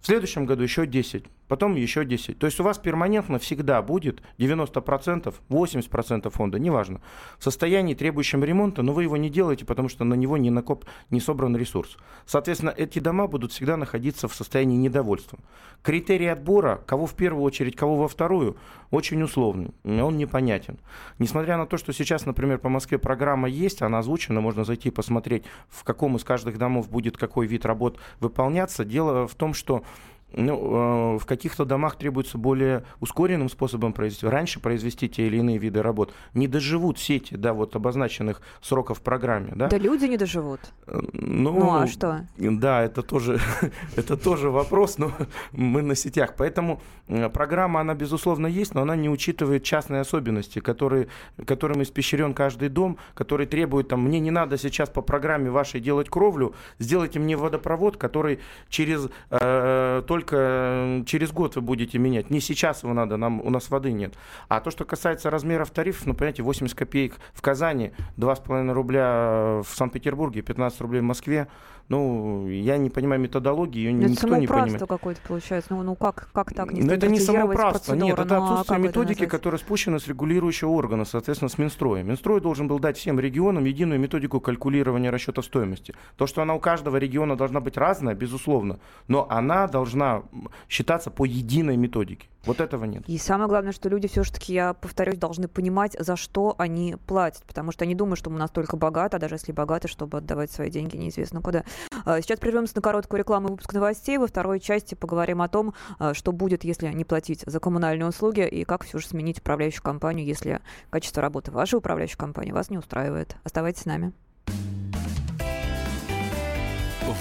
В 0.01 0.05
следующем 0.05 0.45
году 0.45 0.63
еще 0.63 0.87
10 0.87 1.25
потом 1.51 1.75
еще 1.75 2.05
10. 2.05 2.39
То 2.39 2.45
есть 2.45 2.61
у 2.61 2.63
вас 2.63 2.77
перманентно 2.77 3.37
всегда 3.37 3.81
будет 3.81 4.23
90%, 4.37 5.33
80% 5.49 6.29
фонда, 6.29 6.59
неважно, 6.59 7.01
в 7.37 7.43
состоянии, 7.43 7.93
требующем 7.93 8.41
ремонта, 8.41 8.83
но 8.83 8.93
вы 8.93 9.03
его 9.03 9.17
не 9.17 9.29
делаете, 9.29 9.65
потому 9.65 9.89
что 9.89 10.05
на 10.05 10.13
него 10.13 10.37
не, 10.37 10.49
накоп, 10.49 10.85
не 11.09 11.19
собран 11.19 11.57
ресурс. 11.57 11.97
Соответственно, 12.25 12.73
эти 12.77 12.99
дома 12.99 13.27
будут 13.27 13.51
всегда 13.51 13.75
находиться 13.75 14.29
в 14.29 14.33
состоянии 14.33 14.77
недовольства. 14.77 15.39
Критерий 15.83 16.27
отбора, 16.27 16.81
кого 16.85 17.05
в 17.05 17.15
первую 17.15 17.43
очередь, 17.43 17.75
кого 17.75 17.97
во 17.97 18.07
вторую, 18.07 18.55
очень 18.89 19.21
условный, 19.21 19.71
он 19.83 20.15
непонятен. 20.15 20.77
Несмотря 21.19 21.57
на 21.57 21.65
то, 21.65 21.75
что 21.75 21.91
сейчас, 21.91 22.25
например, 22.25 22.59
по 22.59 22.69
Москве 22.69 22.97
программа 22.97 23.49
есть, 23.49 23.81
она 23.81 23.99
озвучена, 23.99 24.39
можно 24.39 24.63
зайти 24.63 24.89
посмотреть, 24.89 25.43
в 25.67 25.83
каком 25.83 26.15
из 26.15 26.23
каждых 26.23 26.57
домов 26.57 26.89
будет 26.89 27.17
какой 27.17 27.45
вид 27.45 27.65
работ 27.65 27.99
выполняться. 28.21 28.85
Дело 28.85 29.27
в 29.27 29.35
том, 29.35 29.53
что 29.53 29.83
ну, 30.33 31.15
э, 31.15 31.19
в 31.19 31.25
каких-то 31.25 31.65
домах 31.65 31.97
требуется 31.97 32.37
более 32.37 32.83
ускоренным 32.99 33.49
способом 33.49 33.93
произвести, 33.93 34.27
раньше 34.27 34.59
произвести 34.59 35.09
те 35.09 35.27
или 35.27 35.37
иные 35.37 35.57
виды 35.57 35.81
работ. 35.81 36.13
Не 36.33 36.47
доживут 36.47 36.99
сети, 36.99 37.35
да, 37.35 37.53
вот 37.53 37.75
обозначенных 37.75 38.41
сроков 38.61 38.99
в 38.99 39.01
программе, 39.01 39.51
да? 39.55 39.67
Да 39.67 39.77
люди 39.77 40.05
не 40.05 40.17
доживут. 40.17 40.61
Э, 40.87 40.99
ну, 41.13 41.51
ну 41.51 41.73
а 41.73 41.87
что? 41.87 42.27
Да, 42.37 42.81
это 42.81 43.01
тоже, 43.01 43.39
это 43.95 44.17
тоже 44.17 44.49
вопрос, 44.49 44.97
но 44.97 45.11
мы 45.51 45.81
на 45.81 45.95
сетях. 45.95 46.35
Поэтому 46.37 46.81
э, 47.07 47.29
программа, 47.29 47.81
она, 47.81 47.93
безусловно, 47.93 48.47
есть, 48.47 48.73
но 48.73 48.81
она 48.81 48.95
не 48.95 49.09
учитывает 49.09 49.63
частные 49.63 50.01
особенности, 50.01 50.59
которые, 50.59 51.07
которым 51.45 51.83
испещрен 51.83 52.33
каждый 52.33 52.69
дом, 52.69 52.97
который 53.13 53.47
требует, 53.47 53.89
там, 53.89 54.01
мне 54.03 54.19
не 54.19 54.31
надо 54.31 54.57
сейчас 54.57 54.89
по 54.89 55.01
программе 55.01 55.49
вашей 55.49 55.81
делать 55.81 56.09
кровлю, 56.09 56.53
сделайте 56.79 57.19
мне 57.19 57.35
водопровод, 57.35 57.97
который 57.97 58.39
через 58.69 59.09
э, 59.29 60.03
только 60.07 60.20
только 60.21 61.03
через 61.05 61.31
год 61.31 61.55
вы 61.55 61.61
будете 61.61 61.97
менять. 61.97 62.29
Не 62.29 62.39
сейчас 62.39 62.83
его 62.83 62.93
надо, 62.93 63.17
нам, 63.17 63.41
у 63.41 63.49
нас 63.49 63.69
воды 63.69 63.91
нет. 63.91 64.13
А 64.47 64.59
то, 64.59 64.71
что 64.71 64.85
касается 64.85 65.29
размеров 65.29 65.71
тарифов, 65.71 66.05
ну, 66.05 66.13
понимаете, 66.13 66.43
80 66.43 66.77
копеек 66.77 67.15
в 67.33 67.41
Казани, 67.41 67.91
2,5 68.17 68.71
рубля 68.71 69.61
в 69.63 69.75
Санкт-Петербурге, 69.75 70.41
15 70.41 70.81
рублей 70.81 71.01
в 71.01 71.05
Москве. 71.05 71.47
Ну, 71.91 72.47
я 72.47 72.77
не 72.77 72.89
понимаю 72.89 73.19
методологии, 73.19 73.79
ее 73.79 73.99
это 73.99 74.09
никто 74.09 74.27
не 74.37 74.47
понимает. 74.47 74.75
Это 74.75 74.87
какое-то 74.87 75.19
получается. 75.27 75.73
Ну, 75.73 75.83
ну 75.83 75.95
как, 75.95 76.29
как 76.31 76.53
так? 76.53 76.71
Не 76.71 76.83
Но 76.83 76.93
это 76.93 77.07
не 77.07 77.19
самоуправство, 77.19 77.95
нет, 77.95 78.17
это 78.17 78.37
ну, 78.37 78.43
отсутствие 78.45 78.77
а 78.77 78.79
методики, 78.79 79.23
это 79.23 79.31
которая 79.31 79.59
спущена 79.59 79.99
с 79.99 80.07
регулирующего 80.07 80.69
органа, 80.69 81.03
соответственно, 81.03 81.49
с 81.49 81.57
Минстроя. 81.57 82.01
Минстрой 82.01 82.39
должен 82.39 82.69
был 82.69 82.79
дать 82.79 82.97
всем 82.97 83.19
регионам 83.19 83.65
единую 83.65 83.99
методику 83.99 84.39
калькулирования 84.39 85.11
расчета 85.11 85.41
стоимости. 85.41 85.93
То, 86.15 86.27
что 86.27 86.41
она 86.41 86.53
у 86.53 86.61
каждого 86.61 86.95
региона 86.95 87.35
должна 87.35 87.59
быть 87.59 87.75
разная, 87.75 88.15
безусловно, 88.15 88.79
но 89.09 89.27
она 89.29 89.67
должна 89.67 90.23
считаться 90.69 91.11
по 91.11 91.25
единой 91.25 91.75
методике. 91.75 92.29
Вот 92.45 92.59
этого 92.59 92.85
нет. 92.85 93.03
И 93.07 93.17
самое 93.17 93.47
главное, 93.47 93.71
что 93.71 93.87
люди 93.89 94.07
все-таки, 94.07 94.53
я 94.53 94.73
повторюсь, 94.73 95.17
должны 95.17 95.47
понимать, 95.47 95.95
за 95.99 96.15
что 96.15 96.55
они 96.57 96.95
платят, 97.05 97.43
потому 97.43 97.71
что 97.71 97.83
они 97.83 97.93
думают, 97.93 98.17
что 98.17 98.29
мы 98.29 98.39
настолько 98.39 98.77
богаты, 98.77 99.17
а 99.17 99.19
даже 99.19 99.35
если 99.35 99.51
богаты, 99.51 99.87
чтобы 99.87 100.17
отдавать 100.17 100.51
свои 100.51 100.69
деньги 100.69 100.97
неизвестно 100.97 101.41
куда. 101.41 101.63
А, 102.05 102.21
сейчас 102.21 102.39
прервемся 102.39 102.75
на 102.75 102.81
короткую 102.81 103.19
рекламу 103.19 103.49
и 103.49 103.51
выпуск 103.51 103.73
новостей. 103.73 104.17
Во 104.17 104.27
второй 104.27 104.59
части 104.59 104.95
поговорим 104.95 105.41
о 105.41 105.47
том, 105.47 105.73
а, 105.99 106.13
что 106.13 106.31
будет, 106.31 106.63
если 106.63 106.87
не 106.87 107.05
платить 107.05 107.43
за 107.45 107.59
коммунальные 107.59 108.07
услуги, 108.07 108.47
и 108.47 108.63
как 108.63 108.85
все 108.85 108.97
же 108.97 109.07
сменить 109.07 109.39
управляющую 109.39 109.83
компанию, 109.83 110.25
если 110.25 110.61
качество 110.89 111.21
работы 111.21 111.51
вашей 111.51 111.75
управляющей 111.75 112.17
компании 112.17 112.51
вас 112.51 112.69
не 112.69 112.77
устраивает. 112.77 113.35
Оставайтесь 113.43 113.83
с 113.83 113.85
нами. 113.85 114.13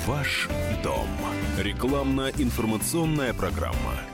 Ваш 0.06 0.48
дом. 0.82 1.08
Рекламно-информационная 1.58 3.34
программа. 3.34 4.09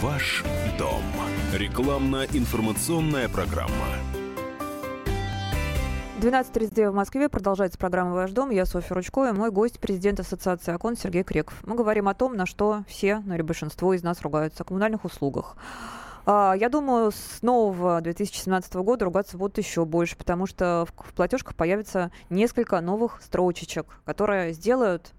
Ваш 0.00 0.44
дом. 0.78 1.02
Рекламно-информационная 1.52 3.28
программа. 3.28 3.72
12.32 6.20 6.90
в 6.90 6.94
Москве. 6.94 7.28
Продолжается 7.28 7.78
программа 7.78 8.12
«Ваш 8.12 8.30
дом». 8.30 8.50
Я 8.50 8.64
Софья 8.64 8.94
Ручко 8.94 9.26
и 9.26 9.32
мой 9.32 9.50
гость, 9.50 9.80
президент 9.80 10.20
Ассоциации 10.20 10.72
ОКОН 10.72 10.96
Сергей 10.98 11.24
Креков. 11.24 11.60
Мы 11.66 11.74
говорим 11.74 12.06
о 12.06 12.14
том, 12.14 12.36
на 12.36 12.46
что 12.46 12.84
все, 12.86 13.20
ну 13.26 13.34
или 13.34 13.42
большинство 13.42 13.92
из 13.92 14.04
нас 14.04 14.22
ругаются, 14.22 14.62
о 14.62 14.66
коммунальных 14.66 15.04
услугах. 15.04 15.56
А, 16.26 16.54
я 16.56 16.68
думаю, 16.68 17.10
с 17.10 17.42
нового 17.42 18.00
2017 18.00 18.74
года 18.74 19.04
ругаться 19.04 19.36
будут 19.36 19.58
еще 19.58 19.84
больше, 19.84 20.16
потому 20.16 20.46
что 20.46 20.86
в 20.86 21.12
платежках 21.12 21.56
появится 21.56 22.12
несколько 22.30 22.80
новых 22.80 23.20
строчечек, 23.20 23.86
которые 24.04 24.52
сделают 24.52 25.12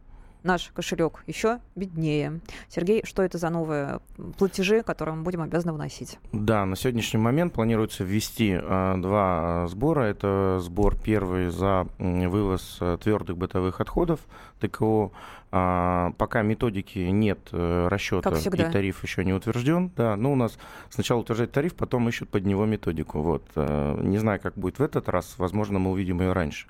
наш 0.44 0.72
кошелек 0.74 1.24
еще 1.28 1.60
беднее. 1.76 2.40
Сергей, 2.70 3.04
что 3.06 3.24
это 3.24 3.38
за 3.38 3.50
новые 3.50 4.00
платежи, 4.38 4.84
которые 4.84 5.16
мы 5.16 5.24
будем 5.24 5.42
обязаны 5.42 5.74
вносить? 5.74 6.18
Да, 6.32 6.66
на 6.66 6.76
сегодняшний 6.76 7.20
момент 7.20 7.54
планируется 7.54 8.04
ввести 8.04 8.52
э, 8.52 8.96
два 8.98 9.68
сбора. 9.68 10.04
Это 10.04 10.60
сбор 10.62 10.96
первый 10.96 11.50
за 11.50 11.88
вывоз 11.98 12.78
э, 12.82 12.98
твердых 13.02 13.38
бытовых 13.38 13.82
отходов 13.82 14.20
ТКО. 14.60 15.12
А, 15.52 16.12
пока 16.18 16.44
методики 16.44 17.00
нет 17.00 17.40
э, 17.52 17.88
расчета 17.90 18.30
и 18.30 18.72
тариф 18.72 19.04
еще 19.04 19.26
не 19.26 19.34
утвержден. 19.34 19.92
Да, 19.96 20.16
но 20.16 20.32
у 20.32 20.36
нас 20.36 20.60
сначала 20.90 21.22
утверждают 21.22 21.52
тариф, 21.52 21.74
потом 21.76 22.08
ищут 22.08 22.30
под 22.30 22.46
него 22.46 22.66
методику. 22.66 23.22
Вот. 23.22 23.44
Э, 23.56 24.00
не 24.00 24.20
знаю, 24.20 24.40
как 24.40 24.54
будет 24.54 24.78
в 24.78 24.84
этот 24.84 25.10
раз. 25.10 25.36
Возможно, 25.38 25.80
мы 25.80 25.92
увидим 25.92 26.22
ее 26.22 26.34
раньше. 26.34 26.68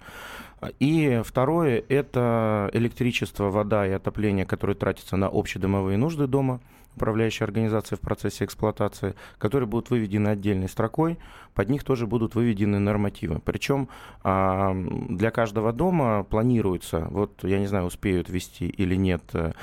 И 0.79 1.21
второе– 1.25 1.83
это 1.89 2.69
электричество, 2.73 3.49
вода 3.49 3.85
и 3.85 3.91
отопление, 3.91 4.45
которые 4.45 4.75
тратятся 4.75 5.17
на 5.17 5.27
общедомовые 5.27 5.97
нужды 5.97 6.27
дома 6.27 6.61
управляющей 6.99 7.45
организации 7.45 7.95
в 7.95 8.01
процессе 8.01 8.43
эксплуатации, 8.43 9.15
которые 9.37 9.67
будут 9.67 9.89
выведены 9.89 10.27
отдельной 10.27 10.67
строкой, 10.67 11.17
под 11.53 11.69
них 11.69 11.83
тоже 11.83 12.07
будут 12.07 12.35
выведены 12.35 12.79
нормативы. 12.79 13.39
Причем 13.43 13.87
а, 14.23 14.75
для 15.09 15.31
каждого 15.31 15.71
дома 15.73 16.23
планируется, 16.23 17.07
вот 17.09 17.43
я 17.43 17.59
не 17.59 17.67
знаю, 17.67 17.85
успеют 17.85 18.29
ввести 18.29 18.67
или 18.67 18.95
нет 18.95 19.23
э, 19.33 19.53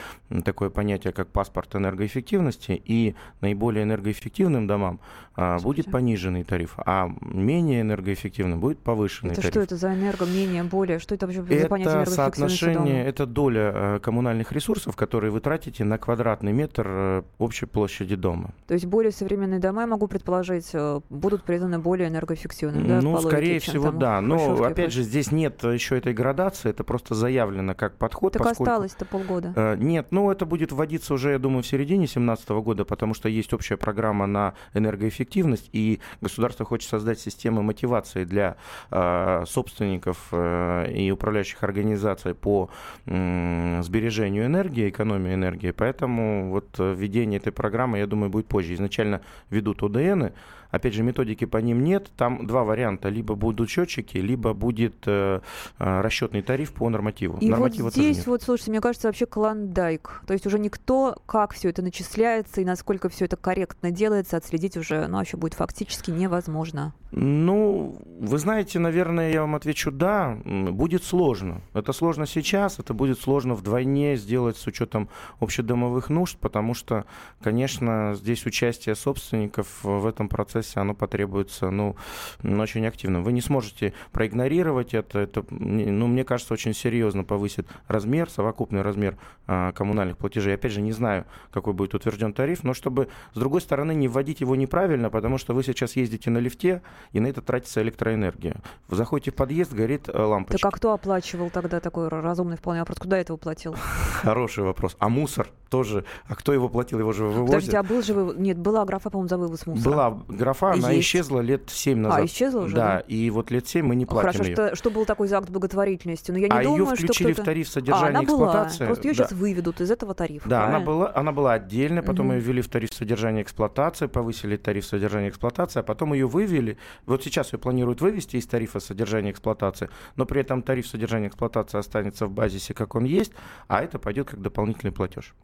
такое 0.44 0.70
понятие, 0.70 1.12
как 1.12 1.28
паспорт 1.28 1.74
энергоэффективности, 1.76 2.80
и 2.84 3.14
наиболее 3.40 3.84
энергоэффективным 3.84 4.66
домам 4.66 5.00
а, 5.36 5.58
будет 5.58 5.90
пониженный 5.90 6.44
тариф, 6.44 6.74
а 6.78 7.10
менее 7.20 7.82
энергоэффективным 7.82 8.58
будет 8.58 8.78
повышенный 8.78 9.32
это 9.32 9.42
тариф. 9.42 9.52
Что 9.52 9.60
это 9.60 9.76
за 9.76 9.94
энерго, 9.94 10.24
менее, 10.24 10.64
более? 10.64 10.98
Что 10.98 11.14
это 11.14 11.26
вообще 11.26 11.42
это 11.42 11.60
за 11.60 11.68
понятие 11.68 12.06
соотношение, 12.06 12.76
дома? 12.76 13.08
это 13.08 13.26
доля 13.26 13.72
э, 13.74 13.98
коммунальных 14.00 14.52
ресурсов, 14.52 14.96
которые 14.96 15.30
вы 15.30 15.40
тратите 15.40 15.84
на 15.84 15.98
квадратный 15.98 16.52
метр 16.52 16.86
э, 16.88 17.22
общей 17.38 17.66
площади 17.66 18.16
дома. 18.16 18.50
То 18.66 18.74
есть 18.74 18.86
более 18.86 19.12
современные 19.12 19.60
дома, 19.60 19.82
я 19.82 19.86
могу 19.86 20.06
предположить, 20.06 20.72
будут 21.10 21.44
признаны 21.44 21.78
более 21.78 22.08
энергоэффективными, 22.08 22.88
да? 22.88 23.00
Ну, 23.00 23.20
скорее 23.20 23.54
логике, 23.54 23.70
всего, 23.70 23.90
да. 23.90 24.20
Но, 24.20 24.62
опять 24.62 24.92
же, 24.92 25.02
здесь 25.02 25.32
нет 25.32 25.62
еще 25.62 25.98
этой 25.98 26.14
градации, 26.14 26.70
это 26.70 26.84
просто 26.84 27.14
заявлено 27.14 27.74
как 27.74 27.96
подход. 27.96 28.32
Так 28.32 28.42
поскольку... 28.42 28.70
осталось-то 28.70 29.04
полгода. 29.04 29.52
Э, 29.56 29.76
нет, 29.76 30.08
ну, 30.10 30.30
это 30.30 30.46
будет 30.46 30.72
вводиться 30.72 31.14
уже, 31.14 31.32
я 31.32 31.38
думаю, 31.38 31.62
в 31.62 31.66
середине 31.66 32.06
2017 32.06 32.48
года, 32.50 32.84
потому 32.84 33.14
что 33.14 33.28
есть 33.28 33.52
общая 33.52 33.76
программа 33.76 34.26
на 34.26 34.54
энергоэффективность, 34.74 35.68
и 35.72 36.00
государство 36.20 36.64
хочет 36.64 36.88
создать 36.88 37.18
системы 37.18 37.62
мотивации 37.62 38.24
для 38.24 38.56
э, 38.90 39.44
собственников 39.46 40.28
э, 40.32 40.92
и 40.92 41.10
управляющих 41.10 41.62
организаций 41.62 42.34
по 42.34 42.70
э, 43.06 43.82
сбережению 43.82 44.46
энергии, 44.46 44.88
экономии 44.88 45.34
энергии. 45.34 45.70
Поэтому 45.70 46.50
вот 46.50 46.78
введение 46.78 47.15
этой 47.24 47.52
программы, 47.52 47.98
я 47.98 48.06
думаю, 48.06 48.30
будет 48.30 48.46
позже. 48.46 48.74
Изначально 48.74 49.20
ведут 49.50 49.82
ОДН, 49.82 50.26
Опять 50.76 50.92
же, 50.92 51.02
методики 51.02 51.46
по 51.46 51.56
ним 51.56 51.82
нет. 51.82 52.10
Там 52.16 52.46
два 52.46 52.62
варианта. 52.62 53.08
Либо 53.08 53.34
будут 53.34 53.70
счетчики, 53.70 54.18
либо 54.18 54.52
будет 54.52 54.94
э, 55.06 55.40
э 55.78 56.00
расчетный 56.02 56.42
тариф 56.42 56.72
по 56.74 56.88
нормативу. 56.90 57.38
И 57.40 57.48
Норматива 57.48 57.84
вот 57.84 57.94
здесь, 57.94 58.26
вот, 58.26 58.42
слушайте, 58.42 58.70
мне 58.72 58.80
кажется, 58.82 59.08
вообще 59.08 59.24
клондайк. 59.24 60.22
То 60.26 60.34
есть 60.34 60.46
уже 60.46 60.58
никто, 60.58 61.16
как 61.24 61.54
все 61.54 61.70
это 61.70 61.80
начисляется 61.80 62.60
и 62.60 62.64
насколько 62.64 63.08
все 63.08 63.24
это 63.24 63.36
корректно 63.38 63.90
делается, 63.90 64.36
отследить 64.36 64.76
уже, 64.76 65.06
ну, 65.06 65.16
вообще 65.16 65.38
будет 65.38 65.54
фактически 65.54 66.10
невозможно. 66.10 66.92
Ну, 67.12 67.96
вы 68.20 68.38
знаете, 68.38 68.78
наверное, 68.78 69.32
я 69.32 69.40
вам 69.40 69.54
отвечу 69.54 69.90
да. 69.90 70.36
Будет 70.44 71.04
сложно. 71.04 71.62
Это 71.72 71.92
сложно 71.92 72.26
сейчас, 72.26 72.78
это 72.78 72.92
будет 72.92 73.18
сложно 73.18 73.54
вдвойне 73.54 74.16
сделать 74.16 74.56
с 74.56 74.66
учетом 74.66 75.08
общедомовых 75.40 76.10
нужд, 76.10 76.36
потому 76.38 76.74
что, 76.74 77.06
конечно, 77.40 78.14
здесь 78.14 78.44
участие 78.44 78.94
собственников 78.94 79.68
в 79.82 80.06
этом 80.06 80.28
процессе 80.28 80.65
процессе 80.66 80.80
оно 80.80 80.94
потребуется, 80.94 81.70
ну, 81.70 81.96
очень 82.42 82.86
активно. 82.86 83.20
Вы 83.20 83.32
не 83.32 83.40
сможете 83.40 83.92
проигнорировать 84.12 84.94
это. 84.94 85.20
Это, 85.20 85.44
ну, 85.50 86.06
мне 86.06 86.24
кажется, 86.24 86.54
очень 86.54 86.74
серьезно 86.74 87.24
повысит 87.24 87.66
размер, 87.88 88.28
совокупный 88.30 88.82
размер 88.82 89.16
а, 89.46 89.72
коммунальных 89.72 90.16
платежей. 90.18 90.54
Опять 90.54 90.72
же, 90.72 90.80
не 90.80 90.92
знаю, 90.92 91.24
какой 91.50 91.72
будет 91.72 91.94
утвержден 91.94 92.32
тариф, 92.32 92.64
но 92.64 92.74
чтобы, 92.74 93.08
с 93.32 93.38
другой 93.38 93.60
стороны, 93.60 93.94
не 93.94 94.08
вводить 94.08 94.40
его 94.40 94.56
неправильно, 94.56 95.10
потому 95.10 95.38
что 95.38 95.54
вы 95.54 95.62
сейчас 95.62 95.96
ездите 95.96 96.30
на 96.30 96.38
лифте, 96.38 96.82
и 97.12 97.20
на 97.20 97.28
это 97.28 97.40
тратится 97.40 97.82
электроэнергия. 97.82 98.56
Вы 98.88 98.96
заходите 98.96 99.30
в 99.30 99.34
подъезд, 99.34 99.72
горит 99.72 100.08
э, 100.08 100.18
лампочка. 100.18 100.58
Так 100.58 100.72
а 100.72 100.76
кто 100.76 100.92
оплачивал 100.92 101.50
тогда 101.50 101.80
такой 101.80 102.08
разумный 102.08 102.56
вполне 102.56 102.80
вопрос? 102.80 102.98
Куда 102.98 103.18
это 103.18 103.36
платил? 103.36 103.76
Хороший 104.22 104.64
вопрос. 104.64 104.96
А 104.98 105.08
мусор 105.08 105.48
тоже? 105.68 106.04
А 106.26 106.34
кто 106.34 106.52
его 106.52 106.68
платил? 106.68 106.98
Его 106.98 107.12
же 107.12 107.24
вывозят. 107.24 107.46
Подождите, 107.46 107.78
а 107.78 107.82
был 107.82 108.02
же. 108.02 108.34
Нет, 108.36 108.58
была 108.58 108.84
графа, 108.84 109.10
по-моему, 109.10 109.28
за 109.28 109.38
вывоз 109.38 109.66
мусора. 109.66 109.90
Была 109.90 110.10
графа, 110.46 110.72
она 110.72 110.90
Есть. 110.90 111.08
исчезла 111.08 111.40
лет 111.40 111.68
7 111.68 111.98
назад. 111.98 112.20
А, 112.20 112.24
исчезла 112.24 112.60
уже? 112.62 112.76
Да, 112.76 113.00
и 113.00 113.30
вот 113.30 113.50
лет 113.50 113.66
7 113.66 113.84
мы 113.84 113.96
не 113.96 114.06
платим 114.06 114.30
Хорошо, 114.30 114.44
ее. 114.44 114.54
Что, 114.54 114.76
что 114.76 114.90
был 114.90 115.04
такой 115.04 115.28
за 115.28 115.38
акт 115.38 115.50
благотворительности? 115.50 116.30
Но 116.30 116.38
я 116.38 116.48
не 116.48 116.58
а 116.58 116.62
думаю, 116.62 116.86
ее 116.86 116.96
включили 116.96 117.32
что 117.32 117.42
в 117.42 117.44
тариф 117.44 117.68
содержания 117.68 118.06
а, 118.06 118.18
она 118.18 118.24
эксплуатации. 118.24 118.78
Была. 118.78 118.86
Просто 118.86 119.08
ее 119.08 119.14
да. 119.14 119.24
сейчас 119.24 119.32
выведут 119.32 119.80
из 119.80 119.90
этого 119.90 120.14
тарифа. 120.14 120.48
Да, 120.48 120.58
правильно? 120.58 120.76
она 120.76 120.86
была, 120.86 121.12
она 121.14 121.32
была 121.32 121.52
отдельно, 121.54 122.02
потом 122.02 122.28
угу. 122.28 122.36
ее 122.36 122.40
ввели 122.40 122.62
в 122.62 122.68
тариф 122.68 122.92
содержания 122.94 123.42
эксплуатации, 123.42 124.06
повысили 124.06 124.56
тариф 124.56 124.86
содержания 124.86 125.28
эксплуатации, 125.28 125.80
а 125.80 125.82
потом 125.82 126.12
ее 126.14 126.26
вывели. 126.26 126.78
Вот 127.06 127.24
сейчас 127.24 127.52
ее 127.52 127.58
планируют 127.58 128.00
вывести 128.00 128.36
из 128.36 128.46
тарифа 128.46 128.80
содержания 128.80 129.32
эксплуатации, 129.32 129.90
но 130.14 130.26
при 130.26 130.40
этом 130.40 130.62
тариф 130.62 130.86
содержания 130.86 131.28
эксплуатации 131.28 131.78
останется 131.78 132.26
в 132.26 132.30
базисе, 132.30 132.74
как 132.74 132.94
он 132.94 133.04
есть, 133.04 133.32
а 133.68 133.82
это 133.82 133.98
пойдет 133.98 134.28
как 134.30 134.40
дополнительный 134.40 134.92
платеж. 134.92 135.34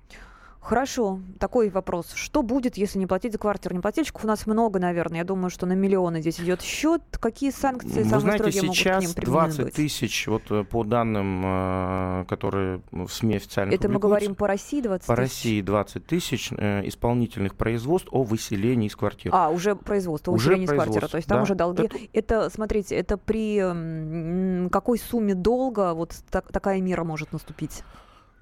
Хорошо, 0.63 1.19
такой 1.41 1.71
вопрос. 1.71 2.13
Что 2.15 2.43
будет, 2.45 2.77
если 2.77 2.97
не 3.01 3.07
платить 3.09 3.33
за 3.33 3.39
квартиру? 3.39 3.75
Неплательщиков 3.75 4.23
у 4.23 4.29
нас 4.29 4.47
много, 4.47 4.79
наверное. 4.79 5.19
Я 5.19 5.25
думаю, 5.25 5.51
что 5.51 5.67
на 5.67 5.73
миллионы 5.73 6.21
здесь 6.21 6.39
идет 6.39 6.63
счет. 6.63 7.03
Какие 7.19 7.51
санкции 7.51 8.03
Вы 8.03 8.05
самые 8.05 8.21
знаете, 8.21 8.39
строгие 8.45 8.63
могут 8.63 8.77
к 8.77 8.79
сейчас 8.79 9.03
ним 9.03 9.13
применены 9.13 9.41
20 9.47 9.65
быть? 9.65 9.75
тысяч, 9.75 10.29
вот 10.29 10.43
э, 10.51 10.63
по 10.63 10.85
данным, 10.85 11.43
э, 11.45 12.25
которые 12.29 12.81
в 12.93 13.09
СМИ 13.09 13.37
официально 13.37 13.73
Это 13.75 13.89
мы 13.89 13.99
говорим 13.99 14.37
по 14.37 14.47
России 14.47 14.81
20 14.81 15.05
по 15.05 15.17
тысяч? 15.17 15.19
России 15.31 15.61
20 15.63 16.07
тысяч 16.07 16.53
э, 16.57 16.87
исполнительных 16.87 17.57
производств 17.57 18.09
о 18.13 18.23
выселении 18.23 18.87
из 18.87 18.95
квартир. 18.95 19.33
А, 19.35 19.49
уже 19.51 19.75
производство, 19.75 20.31
Уже 20.31 20.51
выселение 20.51 20.67
из 20.67 20.71
квартиры. 20.71 21.09
То 21.09 21.17
есть 21.17 21.29
там 21.29 21.39
да. 21.39 21.43
уже 21.43 21.55
долги. 21.57 21.83
Это- 21.83 21.99
Это, 22.13 22.51
смотрите, 22.51 22.95
это 22.95 23.17
при 23.19 24.69
какой 24.71 24.99
сумме 25.01 25.35
долга 25.35 25.93
вот 25.93 26.15
так- 26.31 26.53
такая 26.53 26.81
мера 26.81 27.03
может 27.03 27.33
наступить? 27.33 27.83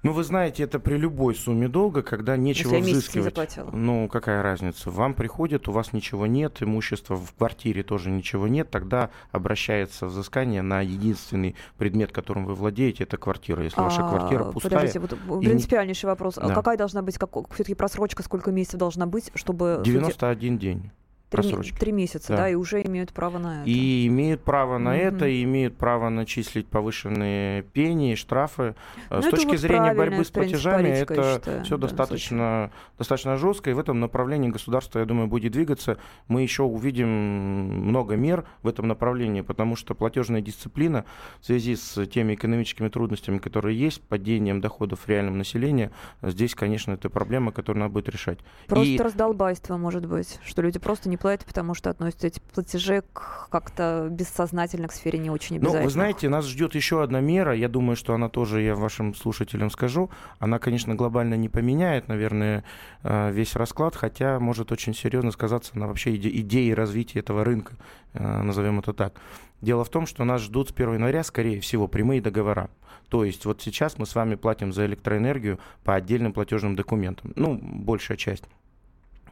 Ну, 0.03 0.13
вы 0.13 0.23
знаете, 0.23 0.63
это 0.63 0.79
при 0.79 0.95
любой 0.97 1.35
сумме 1.35 1.67
долга, 1.67 2.01
когда 2.01 2.35
нечего 2.35 2.73
Если 2.75 2.87
не 2.87 2.93
взыскивать. 2.93 3.25
заплатила. 3.25 3.69
Ну, 3.71 4.07
какая 4.07 4.41
разница? 4.41 4.89
Вам 4.89 5.13
приходит, 5.13 5.67
у 5.67 5.71
вас 5.71 5.93
ничего 5.93 6.25
нет, 6.25 6.63
имущества 6.63 7.15
в 7.15 7.33
квартире 7.35 7.83
тоже 7.83 8.09
ничего 8.09 8.47
нет, 8.47 8.71
тогда 8.71 9.11
обращается 9.31 10.07
взыскание 10.07 10.63
на 10.63 10.81
единственный 10.81 11.55
предмет, 11.77 12.11
которым 12.11 12.45
вы 12.45 12.55
владеете, 12.55 13.03
это 13.03 13.17
квартира. 13.17 13.63
Если 13.63 13.79
ваша 13.79 14.03
А, 14.05 14.09
квартира 14.09 14.45
пустая, 14.45 14.71
Подождите, 14.89 14.99
вот 15.27 15.39
не- 15.39 15.45
принципиальнейший 15.45 16.07
вопрос. 16.07 16.37
А 16.39 16.47
Да. 16.47 16.55
Какая 16.55 16.77
должна 16.77 17.03
быть, 17.03 17.17
все-таки 17.53 17.75
просрочка, 17.75 18.23
сколько 18.23 18.51
месяцев 18.51 18.79
должна 18.79 19.05
быть, 19.05 19.29
чтобы... 19.35 19.81
91 19.85 20.57
день 20.57 20.81
Три, 20.81 20.91
просрочки. 21.31 21.77
три 21.77 21.91
месяца, 21.91 22.29
Да. 22.29 22.37
да. 22.37 22.49
и 22.49 22.55
уже 22.55 22.81
имеют 22.83 23.11
право 23.13 23.37
на 23.39 23.61
это. 23.61 23.69
И 23.69 24.07
имеют 24.07 24.43
право 24.43 24.77
на 24.77 24.91
Мгм. 24.91 24.99
это, 24.99 25.27
и 25.27 25.43
имеют 25.43 25.77
право 25.77 26.09
начислить 26.09 26.67
повышенные 26.67 27.63
пени, 27.63 28.15
штрафы. 28.15 28.75
Э, 29.09 29.15
Ну, 29.17 29.21
с 29.21 29.25
точки 29.29 29.45
вот 29.47 29.57
зрения 29.59 29.93
борьбы 29.93 30.23
с 30.25 30.31
платежами, 30.31 30.89
это 30.89 31.35
считаю, 31.35 31.63
все 31.63 31.77
достаточно, 31.77 32.71
достаточно 32.97 33.37
жестко, 33.37 33.69
и 33.69 33.73
в 33.73 33.79
этом 33.79 33.99
направлении 33.99 34.49
государство, 34.49 34.99
я 34.99 35.05
думаю, 35.05 35.27
будет 35.27 35.51
двигаться. 35.53 35.97
Мы 36.27 36.41
еще 36.41 36.63
увидим 36.63 37.07
много 37.07 38.15
мер 38.15 38.45
в 38.63 38.67
этом 38.67 38.87
направлении, 38.87 39.41
потому 39.41 39.75
что 39.75 39.95
платежная 39.95 40.41
дисциплина 40.41 41.05
в 41.39 41.45
связи 41.45 41.75
с 41.75 42.05
теми 42.07 42.35
экономическими 42.35 42.89
трудностями, 42.89 43.37
которые 43.37 43.79
есть, 43.79 44.01
падением 44.01 44.61
доходов 44.61 45.07
реального 45.07 45.35
населения, 45.37 45.91
здесь, 46.21 46.55
конечно, 46.55 46.93
это 46.93 47.09
проблема, 47.09 47.51
которую 47.51 47.81
надо 47.81 47.93
будет 47.93 48.09
решать. 48.09 48.39
Просто 48.67 48.85
И- 48.89 48.97
раздолбайство, 48.97 49.77
может 49.77 50.05
быть, 50.05 50.39
что 50.45 50.61
люди 50.61 50.79
просто 50.79 51.09
не 51.09 51.17
платят, 51.21 51.45
потому 51.45 51.73
что 51.75 51.89
относятся 51.89 52.27
эти 52.27 52.39
платежи 52.53 53.03
к 53.13 53.47
как-то 53.49 54.07
бессознательно 54.09 54.87
к 54.87 54.91
сфере 54.91 55.19
не 55.19 55.29
очень 55.29 55.55
Ну, 55.57 55.61
обязательно. 55.61 55.83
вы 55.85 55.89
знаете, 55.91 56.29
нас 56.29 56.45
ждет 56.47 56.75
еще 56.75 57.03
одна 57.03 57.19
мера. 57.21 57.55
Я 57.55 57.69
думаю, 57.69 57.95
что 57.95 58.13
она 58.13 58.27
тоже, 58.27 58.61
я 58.61 58.75
вашим 58.75 59.13
слушателям 59.13 59.69
скажу, 59.69 60.09
она, 60.39 60.57
конечно, 60.59 60.95
глобально 60.95 61.35
не 61.35 61.47
поменяет, 61.49 62.07
наверное, 62.07 62.63
э, 63.03 63.31
весь 63.31 63.55
расклад, 63.55 63.95
хотя 63.95 64.39
может 64.39 64.71
очень 64.71 64.93
серьезно 64.93 65.31
сказаться 65.31 65.77
на 65.77 65.87
вообще 65.87 66.15
иде- 66.15 66.31
идее 66.41 66.73
развития 66.73 67.19
этого 67.19 67.43
рынка, 67.43 67.75
э, 68.13 68.41
назовем 68.41 68.79
это 68.79 68.93
так. 68.93 69.13
Дело 69.61 69.83
в 69.83 69.89
том, 69.89 70.07
что 70.07 70.23
нас 70.23 70.41
ждут 70.41 70.69
с 70.69 70.71
1 70.71 70.95
января, 70.95 71.23
скорее 71.23 71.59
всего, 71.59 71.87
прямые 71.87 72.19
договора. 72.19 72.69
То 73.09 73.23
есть 73.25 73.45
вот 73.45 73.61
сейчас 73.61 73.99
мы 73.99 74.05
с 74.07 74.15
вами 74.15 74.35
платим 74.35 74.73
за 74.73 74.85
электроэнергию 74.87 75.59
по 75.83 75.93
отдельным 75.93 76.33
платежным 76.33 76.75
документам. 76.75 77.33
Ну, 77.35 77.59
большая 77.61 78.17
часть. 78.17 78.45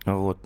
Вот. 0.06 0.40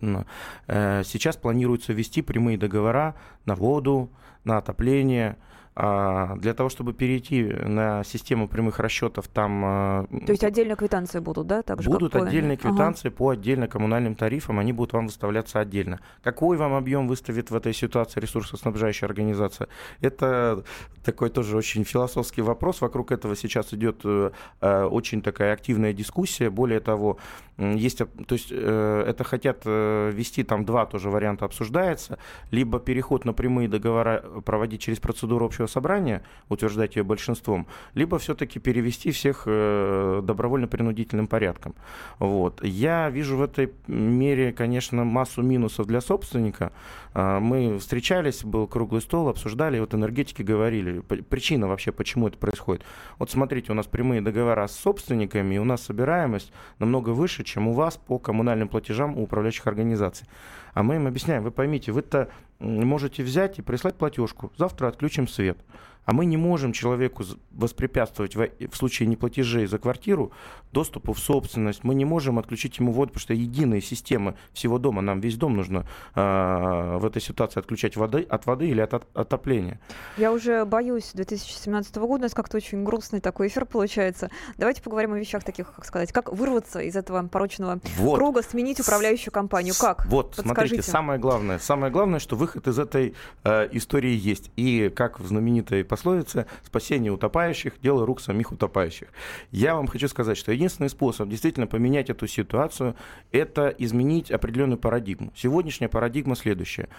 э, 0.68 1.04
Сейчас 1.06 1.38
планируется 1.38 1.94
ввести 1.94 2.22
прямые 2.22 2.58
договора 2.58 3.16
на 3.46 3.56
воду, 3.56 4.12
на 4.44 4.58
отопление. 4.58 5.38
А, 5.76 6.36
Для 6.38 6.54
того, 6.54 6.70
чтобы 6.70 6.94
перейти 6.94 7.44
на 7.44 8.04
систему 8.04 8.48
прямых 8.48 8.80
расчетов, 8.80 9.28
там 9.28 10.06
э, 10.12 10.26
То 10.28 10.32
есть 10.32 10.44
отдельно 10.44 10.76
квитанции 10.76 11.20
будут, 11.20 11.48
да? 11.48 11.64
Так 11.64 11.82
же, 11.82 11.90
будут 11.90 12.12
по- 12.14 12.24
отдельные 12.24 12.58
Ага. 12.58 12.70
квитанции 12.70 13.10
по 13.10 13.30
отдельно 13.30 13.68
коммунальным 13.68 14.14
тарифам, 14.14 14.60
они 14.60 14.72
будут 14.72 14.94
вам 14.94 15.08
выставляться 15.08 15.60
отдельно. 15.60 16.00
Какой 16.24 16.58
вам 16.58 16.74
объем 16.76 17.08
выставит 17.08 17.50
в 17.50 17.56
этой 17.56 17.74
ситуации 17.74 18.20
ресурсоснабжающая 18.20 19.08
организация? 19.08 19.68
Это 20.00 20.64
такой 21.04 21.30
тоже 21.30 21.58
очень 21.58 21.84
философский 21.86 22.44
вопрос. 22.44 22.82
Вокруг 22.82 23.12
этого 23.12 23.36
сейчас 23.36 23.74
идет 23.74 24.02
э, 24.04 24.32
э, 24.62 24.84
очень 24.84 25.24
такая 25.24 25.54
активная 25.54 25.94
дискуссия. 25.94 26.52
Более 26.52 26.82
того, 26.82 27.18
есть, 27.58 27.98
то 27.98 28.36
есть 28.36 28.50
э, 28.52 29.06
это 29.08 29.24
хотят 29.24 29.66
ввести, 29.66 30.44
там 30.44 30.66
два 30.66 30.86
тоже 30.86 31.10
варианта 31.10 31.46
обсуждается, 31.46 32.20
либо 32.52 32.80
переход 32.80 33.26
на 33.26 33.34
прямые 33.34 33.68
договора 33.68 34.24
проводить 34.46 34.82
через 34.82 35.00
процедуру 35.00 35.46
общего 35.46 35.63
собрания, 35.68 36.24
утверждать 36.50 36.96
ее 36.96 37.04
большинством, 37.04 37.68
либо 37.94 38.18
все-таки 38.20 38.60
перевести 38.60 39.12
всех 39.12 39.44
э, 39.46 40.22
добровольно-принудительным 40.24 41.28
порядком. 41.28 41.76
Вот. 42.20 42.64
Я 42.64 43.10
вижу 43.10 43.38
в 43.38 43.42
этой 43.42 43.74
мере, 43.88 44.54
конечно, 44.54 45.04
массу 45.04 45.42
минусов 45.42 45.88
для 45.88 46.02
собственника. 46.02 46.72
А, 47.14 47.40
Мы 47.40 47.78
встречались, 47.80 48.44
был 48.44 48.68
круглый 48.68 49.02
стол, 49.02 49.28
обсуждали, 49.30 49.80
вот 49.80 49.94
энергетики 49.94 50.42
говорили, 50.42 51.00
причина 51.00 51.68
вообще, 51.68 51.92
почему 51.92 52.28
это 52.28 52.38
происходит. 52.38 52.84
Вот 53.20 53.32
смотрите, 53.32 53.72
у 53.72 53.76
нас 53.76 53.88
прямые 53.88 54.22
договора 54.22 54.68
с 54.68 54.76
собственниками, 54.76 55.56
и 55.56 55.58
у 55.60 55.66
нас 55.66 55.84
собираемость 55.84 56.52
намного 56.80 57.10
выше, 57.10 57.44
чем 57.44 57.68
у 57.68 57.74
вас 57.74 57.98
по 57.98 58.20
коммунальным 58.20 58.68
платежам 58.68 59.18
у 59.18 59.24
управляющих 59.24 59.68
организаций. 59.68 60.28
А 60.74 60.84
мы 60.84 60.96
им 60.96 61.08
объясняем, 61.08 61.44
вы 61.44 61.52
поймите, 61.52 61.92
вы-то 61.92 62.30
можете 62.60 63.24
взять 63.24 63.60
и 63.60 63.62
прислать 63.62 63.96
платежку, 63.96 64.52
завтра 64.58 64.88
отключим 64.88 65.28
свет. 65.28 65.58
А 66.06 66.14
мы 66.14 66.26
не 66.26 66.38
можем 66.38 66.74
человеку 66.74 67.24
воспрепятствовать 67.52 68.36
во- 68.36 68.50
в 68.70 68.76
случае 68.76 69.08
неплатежей 69.08 69.66
за 69.68 69.78
квартиру 69.78 70.32
доступу 70.72 71.14
в 71.14 71.20
собственность. 71.20 71.84
Мы 71.84 71.96
не 71.96 72.06
можем 72.06 72.40
отключить 72.40 72.78
ему 72.80 72.92
воду, 72.92 73.10
потому 73.14 73.22
что 73.22 73.34
единая 73.34 73.80
система 73.82 74.36
всего 74.54 74.80
дома. 74.80 75.02
Нам 75.02 75.20
весь 75.20 75.38
дом 75.38 75.56
нужно 75.56 75.86
а, 76.16 76.98
в 76.98 77.06
этой 77.06 77.22
ситуации 77.22 77.60
отключать 77.60 77.96
воды, 77.96 78.22
от 78.24 78.46
воды 78.46 78.68
или 78.70 78.82
от, 78.82 78.94
от- 78.94 79.08
отопления. 79.16 79.80
Я 80.18 80.32
уже 80.32 80.66
боюсь 80.66 81.12
2017 81.14 81.96
года, 81.98 82.14
у 82.14 82.18
нас 82.24 82.34
как-то 82.34 82.58
очень 82.58 82.84
грустный 82.84 83.20
такой 83.22 83.48
эфир 83.48 83.66
получается. 83.66 84.30
Давайте 84.58 84.82
поговорим 84.82 85.14
о 85.14 85.20
вещах 85.20 85.44
таких, 85.44 85.74
как 85.74 85.86
сказать, 85.86 86.12
как 86.12 86.32
вырваться 86.32 86.80
из 86.80 86.96
этого 86.96 87.26
порочного 87.28 87.80
Вот. 87.98 88.18
круга, 88.18 88.42
сменить 88.42 88.80
управляющую 88.80 89.32
компанию. 89.32 89.74
Как? 89.80 90.06
Вот, 90.08 90.36
смотрите, 90.38 90.82
самое 90.82 91.20
главное. 91.20 91.60
Самое 91.60 91.92
главное, 91.92 92.20
что 92.20 92.36
выход 92.36 92.68
из 92.68 92.80
этой 92.80 93.14
э, 93.44 93.70
истории 93.72 94.14
есть. 94.16 94.52
И 94.56 94.92
как 94.96 95.20
в 95.20 95.28
знаменитой 95.28 95.84
пословице, 95.94 96.48
спасение 96.64 97.12
утопающих, 97.12 97.74
дело 97.84 98.04
рук 98.04 98.20
самих 98.20 98.52
утопающих. 98.52 99.10
Я 99.52 99.76
вам 99.76 99.86
хочу 99.86 100.08
сказать, 100.08 100.38
что 100.40 100.52
единственный 100.52 100.90
способ 100.90 101.30
действительно 101.30 101.68
поменять 101.68 102.10
эту 102.10 102.26
ситуацию, 102.26 102.96
это 103.32 103.68
изменить 103.78 104.32
определенную 104.32 104.80
парадигму. 104.80 105.32
Сегодняшняя 105.36 105.90
парадигма 105.90 106.36
следующая. 106.36 106.90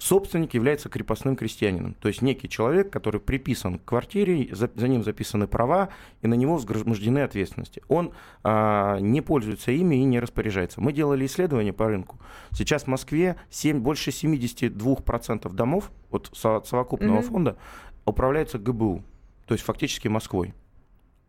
Собственник 0.00 0.54
является 0.54 0.88
крепостным 0.88 1.36
крестьянином, 1.36 1.94
то 2.00 2.08
есть 2.08 2.20
некий 2.22 2.48
человек, 2.48 2.90
который 2.90 3.20
приписан 3.20 3.78
к 3.78 3.84
квартире, 3.84 4.48
за, 4.52 4.68
за 4.74 4.88
ним 4.88 5.04
записаны 5.04 5.46
права, 5.46 5.90
и 6.20 6.26
на 6.26 6.34
него 6.34 6.54
возграждены 6.54 7.20
ответственности. 7.20 7.80
Он 7.88 8.10
а, 8.42 8.98
не 8.98 9.20
пользуется 9.20 9.70
ими 9.70 9.96
и 9.96 10.04
не 10.04 10.18
распоряжается. 10.18 10.80
Мы 10.80 10.92
делали 10.92 11.26
исследование 11.26 11.72
по 11.72 11.86
рынку. 11.86 12.18
Сейчас 12.50 12.84
в 12.84 12.86
Москве 12.88 13.36
7, 13.50 13.78
больше 13.80 14.10
72% 14.10 15.52
домов 15.52 15.92
от 16.10 16.30
со- 16.32 16.62
совокупного 16.64 17.20
Мгм. 17.20 17.28
фонда 17.28 17.56
управляются 18.04 18.58
ГБУ, 18.58 19.02
то 19.46 19.54
есть 19.54 19.64
фактически 19.64 20.08
Москвой 20.08 20.54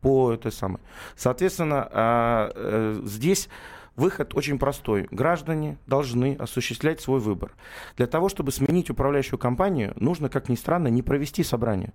по 0.01 0.31
этой 0.31 0.51
самой. 0.51 0.81
Соответственно, 1.15 1.87
а, 1.91 2.51
э, 2.53 3.01
здесь 3.03 3.49
выход 3.95 4.35
очень 4.35 4.59
простой. 4.59 5.07
Граждане 5.09 5.77
должны 5.87 6.35
осуществлять 6.35 7.01
свой 7.01 7.19
выбор. 7.19 7.53
Для 7.97 8.07
того, 8.07 8.29
чтобы 8.29 8.51
сменить 8.51 8.89
управляющую 8.89 9.39
компанию, 9.39 9.93
нужно, 9.95 10.29
как 10.29 10.49
ни 10.49 10.55
странно, 10.55 10.89
не 10.89 11.01
провести 11.01 11.43
собрание, 11.43 11.93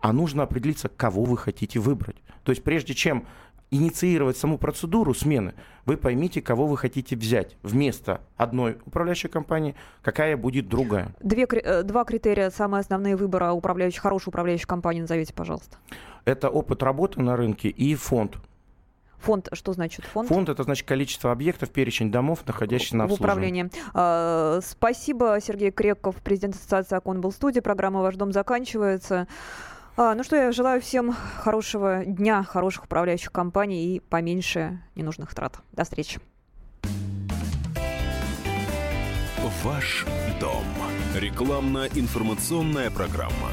а 0.00 0.12
нужно 0.12 0.44
определиться, 0.44 0.88
кого 0.88 1.24
вы 1.24 1.36
хотите 1.36 1.78
выбрать. 1.78 2.16
То 2.44 2.52
есть 2.52 2.64
прежде 2.64 2.94
чем 2.94 3.26
инициировать 3.70 4.36
саму 4.36 4.58
процедуру 4.58 5.14
смены, 5.14 5.54
вы 5.86 5.96
поймите, 5.96 6.42
кого 6.42 6.66
вы 6.66 6.76
хотите 6.76 7.16
взять 7.16 7.56
вместо 7.62 8.20
одной 8.36 8.78
управляющей 8.84 9.28
компании, 9.28 9.74
какая 10.02 10.36
будет 10.36 10.68
другая. 10.68 11.14
Две, 11.20 11.44
э, 11.44 11.82
два 11.82 12.04
критерия, 12.04 12.50
самые 12.50 12.80
основные 12.80 13.16
выбора 13.16 13.52
управляющей, 13.52 14.00
хорошей 14.00 14.28
управляющей 14.28 14.66
компании 14.66 15.00
назовите, 15.02 15.32
пожалуйста. 15.32 15.76
Это 16.24 16.50
опыт 16.50 16.82
работы 16.82 17.20
на 17.22 17.36
рынке 17.36 17.68
и 17.68 17.94
фонд. 17.94 18.36
Фонд, 19.20 19.48
что 19.52 19.72
значит 19.74 20.04
фонд? 20.06 20.28
Фонд 20.28 20.48
это 20.48 20.62
значит 20.62 20.86
количество 20.86 21.30
объектов, 21.30 21.70
перечень 21.70 22.10
домов, 22.10 22.40
находящихся 22.46 22.96
на 22.96 23.06
в 23.06 23.12
управлении. 23.12 23.70
А, 23.92 24.60
Спасибо, 24.62 25.38
Сергей 25.42 25.70
Креков, 25.70 26.16
президент 26.16 26.54
Ассоциации 26.54 26.96
«Окон» 26.96 27.20
был 27.20 27.30
студии. 27.30 27.60
Программа 27.60 28.00
«Ваш 28.00 28.16
дом» 28.16 28.32
заканчивается. 28.32 29.28
А, 29.96 30.14
ну 30.14 30.22
что, 30.22 30.36
я 30.36 30.52
желаю 30.52 30.80
всем 30.80 31.14
хорошего 31.42 32.04
дня, 32.04 32.42
хороших 32.42 32.84
управляющих 32.84 33.32
компаний 33.32 33.96
и 33.96 34.00
поменьше 34.00 34.80
ненужных 34.94 35.34
трат. 35.34 35.58
До 35.72 35.84
встречи. 35.84 36.20
Ваш 39.62 40.06
дом. 40.40 40.64
Рекламно-информационная 41.16 42.90
программа. 42.90 43.50